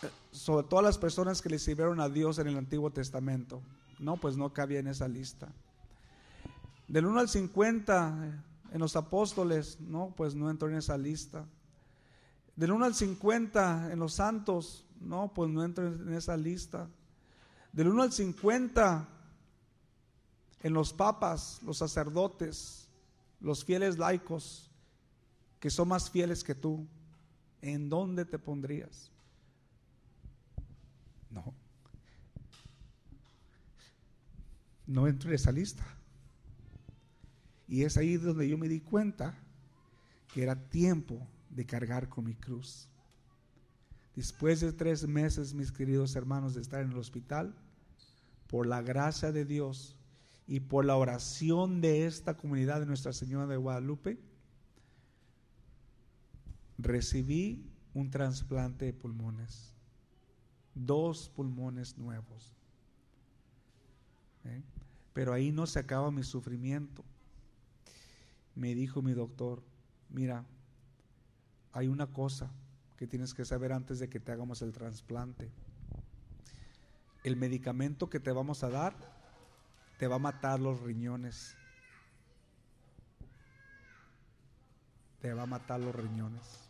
eh, 0.03 0.09
sobre 0.31 0.67
todas 0.67 0.85
las 0.85 0.97
personas 0.97 1.41
que 1.41 1.49
le 1.49 1.57
sirvieron 1.57 1.99
a 1.99 2.09
Dios 2.09 2.37
en 2.37 2.47
el 2.47 2.57
Antiguo 2.57 2.91
Testamento? 2.91 3.61
No, 3.97 4.17
pues 4.17 4.37
no 4.37 4.53
cabía 4.53 4.79
en 4.79 4.87
esa 4.87 5.07
lista. 5.07 5.51
Del 6.91 7.05
1 7.05 7.21
al 7.21 7.29
50 7.29 8.43
en 8.73 8.79
los 8.79 8.97
apóstoles, 8.97 9.79
no, 9.79 10.13
pues 10.13 10.35
no 10.35 10.49
entró 10.49 10.67
en 10.67 10.75
esa 10.75 10.97
lista. 10.97 11.45
Del 12.57 12.73
1 12.73 12.83
al 12.83 12.93
50 12.93 13.93
en 13.93 13.97
los 13.97 14.15
santos, 14.15 14.85
no, 14.99 15.31
pues 15.33 15.49
no 15.49 15.63
entro 15.63 15.87
en 15.87 16.13
esa 16.13 16.35
lista. 16.35 16.89
Del 17.71 17.87
1 17.87 18.03
al 18.03 18.11
50 18.11 19.07
en 20.63 20.73
los 20.73 20.91
papas, 20.91 21.61
los 21.63 21.77
sacerdotes, 21.77 22.89
los 23.39 23.63
fieles 23.63 23.97
laicos, 23.97 24.69
que 25.61 25.69
son 25.69 25.87
más 25.87 26.09
fieles 26.09 26.43
que 26.43 26.55
tú, 26.55 26.85
¿en 27.61 27.87
dónde 27.87 28.25
te 28.25 28.37
pondrías? 28.37 29.09
No. 31.29 31.53
No 34.85 35.07
entro 35.07 35.29
en 35.29 35.35
esa 35.35 35.53
lista. 35.53 35.85
Y 37.71 37.85
es 37.85 37.95
ahí 37.95 38.17
donde 38.17 38.49
yo 38.49 38.57
me 38.57 38.67
di 38.67 38.81
cuenta 38.81 39.33
que 40.33 40.43
era 40.43 40.57
tiempo 40.69 41.25
de 41.49 41.65
cargar 41.65 42.09
con 42.09 42.25
mi 42.25 42.35
cruz. 42.35 42.89
Después 44.13 44.59
de 44.59 44.73
tres 44.73 45.07
meses, 45.07 45.53
mis 45.53 45.71
queridos 45.71 46.17
hermanos, 46.17 46.53
de 46.53 46.59
estar 46.59 46.81
en 46.81 46.91
el 46.91 46.97
hospital, 46.97 47.55
por 48.47 48.67
la 48.67 48.81
gracia 48.81 49.31
de 49.31 49.45
Dios 49.45 49.95
y 50.47 50.59
por 50.59 50.83
la 50.83 50.97
oración 50.97 51.79
de 51.79 52.05
esta 52.07 52.35
comunidad 52.35 52.81
de 52.81 52.87
Nuestra 52.87 53.13
Señora 53.13 53.47
de 53.47 53.55
Guadalupe, 53.55 54.19
recibí 56.77 57.71
un 57.93 58.11
trasplante 58.11 58.83
de 58.83 58.93
pulmones, 58.93 59.73
dos 60.75 61.29
pulmones 61.29 61.97
nuevos. 61.97 62.53
¿Eh? 64.43 64.61
Pero 65.13 65.31
ahí 65.31 65.53
no 65.53 65.65
se 65.65 65.79
acaba 65.79 66.11
mi 66.11 66.23
sufrimiento. 66.23 67.05
Me 68.55 68.75
dijo 68.75 69.01
mi 69.01 69.13
doctor, 69.13 69.63
mira, 70.09 70.45
hay 71.71 71.87
una 71.87 72.07
cosa 72.07 72.51
que 72.97 73.07
tienes 73.07 73.33
que 73.33 73.45
saber 73.45 73.71
antes 73.71 73.99
de 73.99 74.09
que 74.09 74.19
te 74.19 74.31
hagamos 74.31 74.61
el 74.61 74.73
trasplante. 74.73 75.51
El 77.23 77.35
medicamento 77.35 78.09
que 78.09 78.19
te 78.19 78.31
vamos 78.31 78.63
a 78.63 78.69
dar 78.69 78.95
te 79.97 80.07
va 80.07 80.15
a 80.15 80.19
matar 80.19 80.59
los 80.59 80.81
riñones. 80.81 81.55
Te 85.19 85.33
va 85.33 85.43
a 85.43 85.47
matar 85.47 85.79
los 85.79 85.95
riñones. 85.95 86.69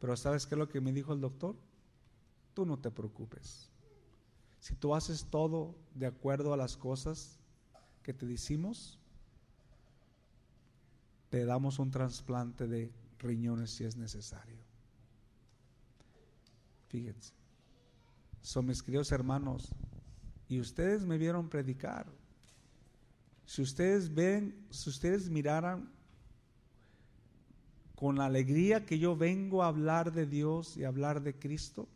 Pero 0.00 0.16
¿sabes 0.16 0.46
qué 0.46 0.54
es 0.54 0.58
lo 0.58 0.68
que 0.68 0.80
me 0.80 0.92
dijo 0.92 1.12
el 1.12 1.20
doctor? 1.20 1.56
Tú 2.54 2.64
no 2.64 2.78
te 2.78 2.90
preocupes. 2.90 3.70
Si 4.60 4.74
tú 4.74 4.94
haces 4.94 5.26
todo 5.30 5.74
de 5.94 6.06
acuerdo 6.06 6.52
a 6.52 6.56
las 6.56 6.76
cosas 6.76 7.38
que 8.02 8.12
te 8.12 8.26
decimos, 8.26 8.98
te 11.36 11.44
damos 11.44 11.78
un 11.78 11.90
trasplante 11.90 12.66
de 12.66 12.90
riñones 13.18 13.70
si 13.70 13.84
es 13.84 13.94
necesario. 13.94 14.56
Fíjense. 16.88 17.34
Son 18.40 18.64
mis 18.64 18.82
queridos 18.82 19.12
hermanos, 19.12 19.68
y 20.48 20.60
ustedes 20.60 21.04
me 21.04 21.18
vieron 21.18 21.50
predicar. 21.50 22.06
Si 23.44 23.60
ustedes 23.60 24.14
ven, 24.14 24.66
si 24.70 24.88
ustedes 24.88 25.28
miraran 25.28 25.92
con 27.94 28.16
la 28.16 28.24
alegría 28.24 28.86
que 28.86 28.98
yo 28.98 29.14
vengo 29.14 29.62
a 29.62 29.68
hablar 29.68 30.12
de 30.12 30.24
Dios 30.24 30.78
y 30.78 30.84
hablar 30.84 31.22
de 31.22 31.38
Cristo, 31.38 31.86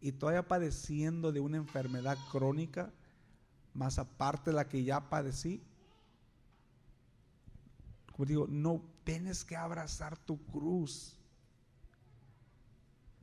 y 0.00 0.12
todavía 0.12 0.46
padeciendo 0.46 1.32
de 1.32 1.40
una 1.40 1.56
enfermedad 1.56 2.16
crónica, 2.30 2.92
más 3.74 3.98
aparte 3.98 4.50
de 4.50 4.56
la 4.56 4.68
que 4.68 4.84
ya 4.84 5.10
padecí, 5.10 5.64
digo, 8.26 8.46
no 8.48 8.82
tienes 9.04 9.44
que 9.44 9.56
abrazar 9.56 10.18
tu 10.18 10.44
cruz. 10.46 11.16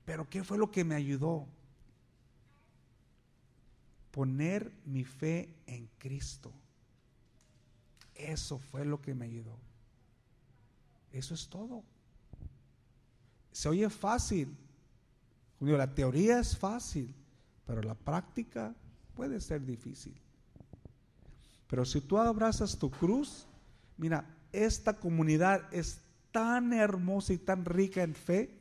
Pero 0.05 0.29
¿qué 0.29 0.43
fue 0.43 0.57
lo 0.57 0.71
que 0.71 0.83
me 0.85 0.95
ayudó? 0.95 1.47
Poner 4.11 4.71
mi 4.85 5.03
fe 5.03 5.53
en 5.67 5.89
Cristo. 5.97 6.53
Eso 8.13 8.57
fue 8.57 8.85
lo 8.85 9.01
que 9.01 9.13
me 9.13 9.25
ayudó. 9.25 9.57
Eso 11.11 11.33
es 11.33 11.47
todo. 11.49 11.83
Se 13.51 13.67
oye 13.67 13.89
fácil. 13.89 14.55
la 15.59 15.93
teoría 15.93 16.39
es 16.39 16.57
fácil, 16.57 17.13
pero 17.65 17.81
la 17.81 17.95
práctica 17.95 18.73
puede 19.13 19.41
ser 19.41 19.65
difícil. 19.65 20.15
Pero 21.67 21.83
si 21.83 21.99
tú 22.01 22.17
abrazas 22.17 22.77
tu 22.77 22.91
cruz, 22.91 23.47
mira, 23.97 24.25
esta 24.63 24.93
comunidad 24.93 25.73
es 25.73 26.01
tan 26.31 26.73
hermosa 26.73 27.33
y 27.33 27.37
tan 27.37 27.65
rica 27.65 28.03
en 28.03 28.15
fe 28.15 28.55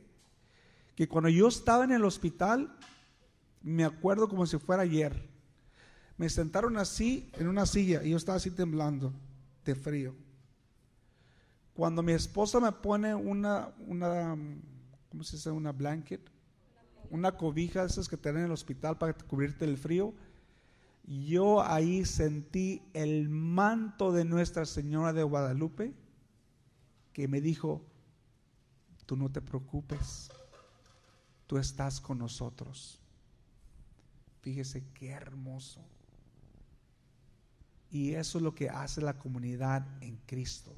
que 0.95 1.07
cuando 1.07 1.29
yo 1.29 1.47
estaba 1.47 1.83
en 1.83 1.91
el 1.91 2.05
hospital, 2.05 2.75
me 3.61 3.83
acuerdo 3.83 4.29
como 4.29 4.45
si 4.45 4.57
fuera 4.57 4.83
ayer. 4.83 5.29
Me 6.17 6.29
sentaron 6.29 6.77
así 6.77 7.29
en 7.33 7.47
una 7.47 7.65
silla 7.65 8.03
y 8.03 8.11
yo 8.11 8.17
estaba 8.17 8.37
así 8.37 8.51
temblando 8.51 9.11
de 9.65 9.75
frío. 9.75 10.15
Cuando 11.73 12.01
mi 12.01 12.13
esposa 12.13 12.61
me 12.61 12.71
pone 12.71 13.13
una, 13.13 13.73
una 13.87 14.37
¿cómo 15.09 15.23
se 15.23 15.35
dice? 15.35 15.51
Una 15.51 15.73
blanket, 15.73 16.21
una 17.09 17.35
cobija, 17.35 17.83
esas 17.83 18.07
que 18.07 18.15
te 18.15 18.29
en 18.29 18.37
el 18.37 18.51
hospital 18.51 18.97
para 18.97 19.13
cubrirte 19.13 19.65
el 19.65 19.77
frío, 19.77 20.13
yo 21.07 21.61
ahí 21.61 22.03
sentí 22.05 22.81
el 22.93 23.29
manto 23.29 24.11
de 24.11 24.25
Nuestra 24.25 24.65
Señora 24.65 25.13
de 25.13 25.23
Guadalupe 25.23 25.93
que 27.13 27.27
me 27.27 27.41
dijo, 27.41 27.85
tú 29.05 29.15
no 29.15 29.31
te 29.31 29.41
preocupes, 29.41 30.29
tú 31.47 31.57
estás 31.57 32.01
con 32.01 32.17
nosotros. 32.17 32.99
Fíjese 34.41 34.83
qué 34.93 35.11
hermoso. 35.11 35.81
Y 37.89 38.13
eso 38.13 38.39
es 38.39 38.43
lo 38.43 38.53
que 38.53 38.69
hace 38.69 38.99
la 39.01 39.17
comunidad 39.17 39.87
en 40.01 40.17
Cristo. 40.25 40.73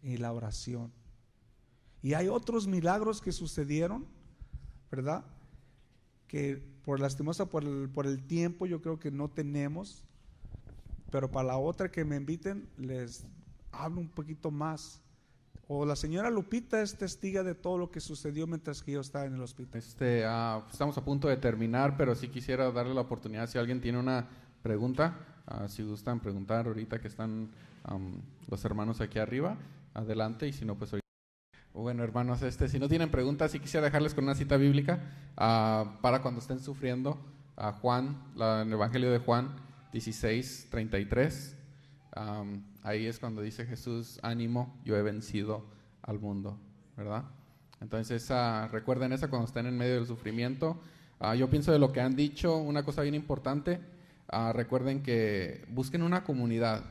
Y 0.00 0.16
la 0.16 0.32
oración. 0.32 0.92
Y 2.02 2.14
hay 2.14 2.28
otros 2.28 2.66
milagros 2.66 3.20
que 3.20 3.32
sucedieron, 3.32 4.06
¿verdad? 4.90 5.24
Que 6.28 6.77
por 6.88 7.00
lastimosa 7.00 7.44
por 7.44 7.64
el, 7.64 7.90
por 7.90 8.06
el 8.06 8.22
tiempo 8.22 8.64
yo 8.64 8.80
creo 8.80 8.98
que 8.98 9.10
no 9.10 9.28
tenemos. 9.28 10.06
Pero 11.10 11.30
para 11.30 11.48
la 11.48 11.58
otra 11.58 11.90
que 11.90 12.02
me 12.02 12.16
inviten 12.16 12.66
les 12.78 13.26
hablo 13.72 14.00
un 14.00 14.08
poquito 14.08 14.50
más. 14.50 15.02
O 15.66 15.84
la 15.84 15.96
señora 15.96 16.30
Lupita 16.30 16.80
es 16.80 16.96
testiga 16.96 17.42
de 17.42 17.54
todo 17.54 17.76
lo 17.76 17.90
que 17.90 18.00
sucedió 18.00 18.46
mientras 18.46 18.82
que 18.82 18.92
yo 18.92 19.02
estaba 19.02 19.26
en 19.26 19.34
el 19.34 19.42
hospital. 19.42 19.78
Este, 19.78 20.24
ah, 20.24 20.66
estamos 20.72 20.96
a 20.96 21.04
punto 21.04 21.28
de 21.28 21.36
terminar, 21.36 21.94
pero 21.98 22.14
sí 22.14 22.28
quisiera 22.28 22.72
darle 22.72 22.94
la 22.94 23.02
oportunidad 23.02 23.46
si 23.50 23.58
alguien 23.58 23.82
tiene 23.82 23.98
una 23.98 24.26
pregunta, 24.62 25.18
ah, 25.46 25.68
si 25.68 25.82
gustan 25.82 26.20
preguntar 26.20 26.68
ahorita 26.68 27.02
que 27.02 27.08
están 27.08 27.50
los 28.48 28.64
hermanos 28.64 29.02
aquí 29.02 29.18
arriba, 29.18 29.58
adelante 29.92 30.48
y 30.48 30.54
si 30.54 30.64
no 30.64 30.74
pues 30.74 30.94
ahorita. 30.94 31.07
Bueno 31.78 32.02
hermanos, 32.02 32.42
este, 32.42 32.68
si 32.68 32.80
no 32.80 32.88
tienen 32.88 33.08
preguntas, 33.08 33.52
sí 33.52 33.60
quisiera 33.60 33.84
dejarles 33.84 34.12
con 34.12 34.24
una 34.24 34.34
cita 34.34 34.56
bíblica 34.56 35.00
ah, 35.36 35.98
para 36.02 36.22
cuando 36.22 36.40
estén 36.40 36.58
sufriendo. 36.58 37.20
a 37.56 37.70
Juan, 37.70 38.20
la, 38.34 38.62
el 38.62 38.72
Evangelio 38.72 39.12
de 39.12 39.20
Juan 39.20 39.54
16, 39.92 40.66
33. 40.70 41.56
ahí 42.82 43.06
es 43.06 43.20
cuando 43.20 43.42
dice 43.42 43.64
Jesús, 43.64 44.18
ánimo, 44.22 44.76
yo 44.84 44.96
he 44.96 45.02
vencido 45.02 45.66
al 46.02 46.18
mundo, 46.18 46.58
¿verdad? 46.96 47.22
Entonces 47.80 48.28
recuerden 48.72 49.12
esa 49.12 49.28
cuando 49.30 49.46
estén 49.46 49.66
en 49.66 49.78
medio 49.78 49.94
del 49.94 50.06
sufrimiento. 50.06 50.80
Ah, 51.20 51.36
yo 51.36 51.48
pienso 51.48 51.70
de 51.70 51.78
lo 51.78 51.92
que 51.92 52.00
han 52.00 52.16
dicho, 52.16 52.56
una 52.56 52.82
cosa 52.82 53.02
bien 53.02 53.14
importante 53.14 53.80
Ah, 54.30 54.52
recuerden 54.52 55.02
que 55.02 55.64
busquen 55.68 56.02
una 56.02 56.22
comunidad 56.22 56.82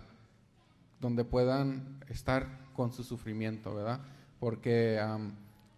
donde 1.00 1.24
puedan 1.24 2.00
estar 2.10 2.48
con 2.74 2.92
su 2.92 3.04
sufrimiento, 3.04 3.76
¿verdad? 3.76 4.00
Porque 4.40 5.00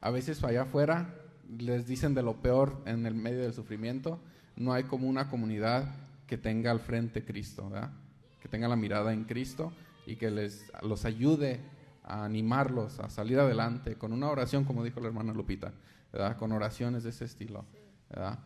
a 0.02 0.10
veces 0.12 0.44
allá 0.44 0.64
afuera 0.64 1.16
les 1.58 1.88
dicen 1.88 2.14
de 2.14 2.24
lo 2.24 2.42
peor 2.42 2.82
en 2.86 3.06
el 3.06 3.16
medio 3.16 3.42
del 3.42 3.54
sufrimiento. 3.54 4.20
No 4.56 4.74
hay 4.74 4.84
como 4.84 5.08
una 5.08 5.30
comunidad 5.30 5.96
que 6.28 6.38
tenga 6.38 6.72
al 6.72 6.80
frente 6.80 7.26
Cristo, 7.26 7.70
¿verdad? 7.70 7.92
Que 8.42 8.48
tenga 8.48 8.68
la 8.68 8.76
mirada 8.76 9.14
en 9.14 9.24
Cristo 9.24 9.74
y 10.06 10.16
que 10.16 10.30
les 10.30 10.72
los 10.82 11.06
ayude 11.06 11.60
a 12.04 12.26
animarlos 12.26 13.00
a 13.00 13.10
salir 13.10 13.40
adelante 13.40 13.96
con 13.96 14.14
una 14.14 14.30
oración, 14.30 14.64
como 14.66 14.84
dijo 14.84 15.00
la 15.00 15.08
hermana 15.08 15.34
Lupita, 15.34 15.72
¿verdad? 16.12 16.38
Con 16.38 16.52
oraciones 16.52 17.04
de 17.04 17.10
ese 17.10 17.26
estilo, 17.26 17.66
¿verdad? 18.10 18.40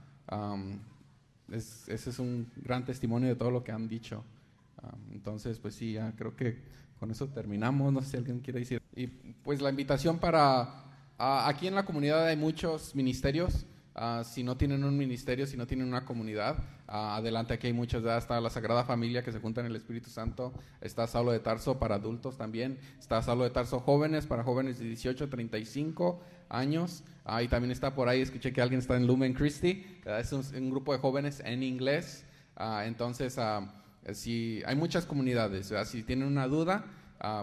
ese 1.51 2.09
es 2.09 2.19
un 2.19 2.49
gran 2.55 2.85
testimonio 2.85 3.29
de 3.29 3.35
todo 3.35 3.51
lo 3.51 3.63
que 3.63 3.71
han 3.71 3.87
dicho. 3.87 4.23
Ah, 4.81 4.95
entonces, 5.11 5.59
pues 5.59 5.75
sí, 5.75 5.93
ya 5.93 6.13
creo 6.15 6.35
que 6.35 6.61
con 7.03 7.11
eso 7.11 7.27
terminamos. 7.27 7.91
No 7.91 8.01
sé 8.01 8.11
si 8.11 8.17
alguien 8.17 8.39
quiere 8.39 8.59
decir. 8.59 8.81
Y 8.95 9.07
pues 9.07 9.61
la 9.61 9.69
invitación 9.69 10.19
para... 10.19 10.85
aquí 11.17 11.67
en 11.67 11.75
la 11.75 11.83
comunidad 11.83 12.25
hay 12.25 12.37
muchos 12.37 12.95
ministerios. 12.95 13.65
Ah, 13.93 14.23
si 14.23 14.41
no 14.41 14.55
tienen 14.55 14.85
un 14.85 14.97
ministerio, 14.97 15.45
si 15.45 15.57
no 15.57 15.67
tienen 15.67 15.85
una 15.85 16.05
comunidad, 16.05 16.55
ah, 16.87 17.17
adelante 17.17 17.55
aquí 17.55 17.67
hay 17.67 17.73
muchos, 17.73 18.05
está 18.05 18.39
la 18.39 18.49
Sagrada 18.49 18.85
Familia 18.85 19.21
que 19.21 19.33
se 19.33 19.39
junta 19.39 19.59
en 19.59 19.67
el 19.67 19.75
Espíritu 19.75 20.09
Santo, 20.09 20.53
está 20.79 21.05
Saulo 21.05 21.33
de 21.33 21.39
Tarso 21.41 21.77
para 21.77 21.95
adultos 21.95 22.37
también, 22.37 22.79
está 22.97 23.21
Saulo 23.21 23.43
de 23.43 23.49
Tarso 23.49 23.81
jóvenes 23.81 24.25
para 24.25 24.43
jóvenes 24.43 24.79
de 24.79 24.85
18 24.85 25.25
a 25.25 25.29
35 25.29 26.21
años, 26.49 27.03
ah, 27.25 27.43
y 27.43 27.49
también 27.49 27.71
está 27.71 27.93
por 27.93 28.07
ahí, 28.07 28.21
escuché 28.21 28.51
que 28.51 28.61
alguien 28.61 28.79
está 28.79 28.95
en 28.95 29.05
Lumen 29.05 29.33
Christi, 29.33 29.85
es 30.05 30.31
un, 30.31 30.69
grupo 30.71 30.93
de 30.93 30.99
jóvenes 30.99 31.41
en 31.45 31.61
inglés, 31.61 32.25
entonces 32.83 33.37
si 34.11 34.61
hay 34.65 34.75
muchas 34.75 35.05
comunidades, 35.05 35.73
si 35.85 36.03
tienen 36.03 36.27
una 36.27 36.47
duda, 36.47 36.85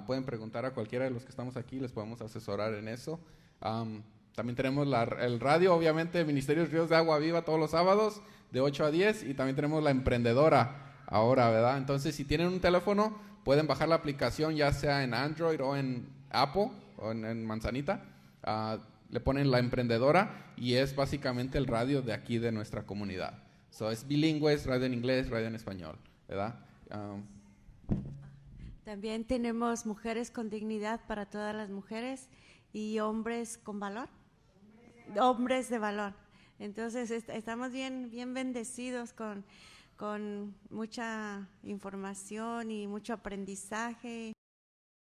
pueden 0.07 0.25
preguntar 0.25 0.67
a 0.67 0.73
cualquiera 0.73 1.05
de 1.05 1.11
los 1.11 1.23
que 1.25 1.31
estamos 1.31 1.57
aquí, 1.57 1.81
les 1.81 1.93
podemos 1.93 2.21
asesorar 2.21 2.75
en 2.75 2.89
eso. 2.89 3.19
También 3.61 4.57
tenemos 4.57 4.87
el 5.21 5.41
radio, 5.41 5.75
obviamente, 5.75 6.25
Ministerios 6.25 6.71
Ríos 6.71 6.89
de 6.89 6.97
Agua 6.97 7.19
Viva 7.19 7.43
todos 7.43 7.59
los 7.59 7.73
sábados 7.73 8.23
de 8.53 8.61
8 8.61 8.87
a 8.87 8.91
10 8.91 9.25
y 9.25 9.35
también 9.35 9.57
tenemos 9.57 9.83
la 9.83 9.91
emprendedora 9.91 10.95
ahora, 11.07 11.51
¿verdad? 11.51 11.79
Entonces, 11.79 12.15
si 12.15 12.25
tienen 12.25 12.49
un 12.49 12.61
teléfono, 12.61 13.19
pueden 13.45 13.67
bajar 13.67 13.89
la 13.89 13.97
aplicación 13.97 14.55
ya 14.55 14.73
sea 14.73 15.03
en 15.03 15.15
Android 15.15 15.61
o 15.61 15.77
en 15.77 16.09
Apple 16.31 16.71
o 16.97 17.11
en, 17.13 17.45
Manzanita. 17.47 18.05
Ah, 18.43 18.79
le 19.11 19.21
ponen 19.21 19.51
la 19.51 19.59
emprendedora 19.59 20.53
y 20.57 20.75
es 20.75 20.95
básicamente 20.95 21.59
el 21.59 21.67
radio 21.67 22.01
de 22.01 22.13
aquí 22.13 22.39
de 22.39 22.53
nuestra 22.53 22.85
comunidad. 22.85 23.35
So, 23.71 23.91
es 23.91 24.07
bilingüe, 24.07 24.53
es 24.53 24.67
radio 24.67 24.87
en 24.87 24.95
inglés, 24.95 25.31
radio 25.31 25.47
en 25.49 25.55
español, 25.55 25.97
¿verdad? 26.31 26.59
Ah, 26.91 27.17
también 28.85 29.25
tenemos 29.25 29.85
mujeres 29.85 30.31
con 30.31 30.49
dignidad 30.49 31.01
para 31.07 31.27
todas 31.27 31.55
las 31.55 31.69
mujeres 31.71 32.29
y 32.73 32.99
hombres 33.01 33.59
con 33.59 33.79
valor 33.79 34.09
hombres 35.19 35.69
de 35.69 35.79
valor. 35.79 36.15
Entonces 36.59 37.11
estamos 37.11 37.73
bien, 37.73 38.11
bien 38.11 38.35
bendecidos 38.35 39.13
con, 39.13 39.45
con 39.97 40.55
mucha 40.71 41.49
información 41.63 42.71
y 42.71 42.87
mucho 42.87 43.15
aprendizaje. 43.15 44.33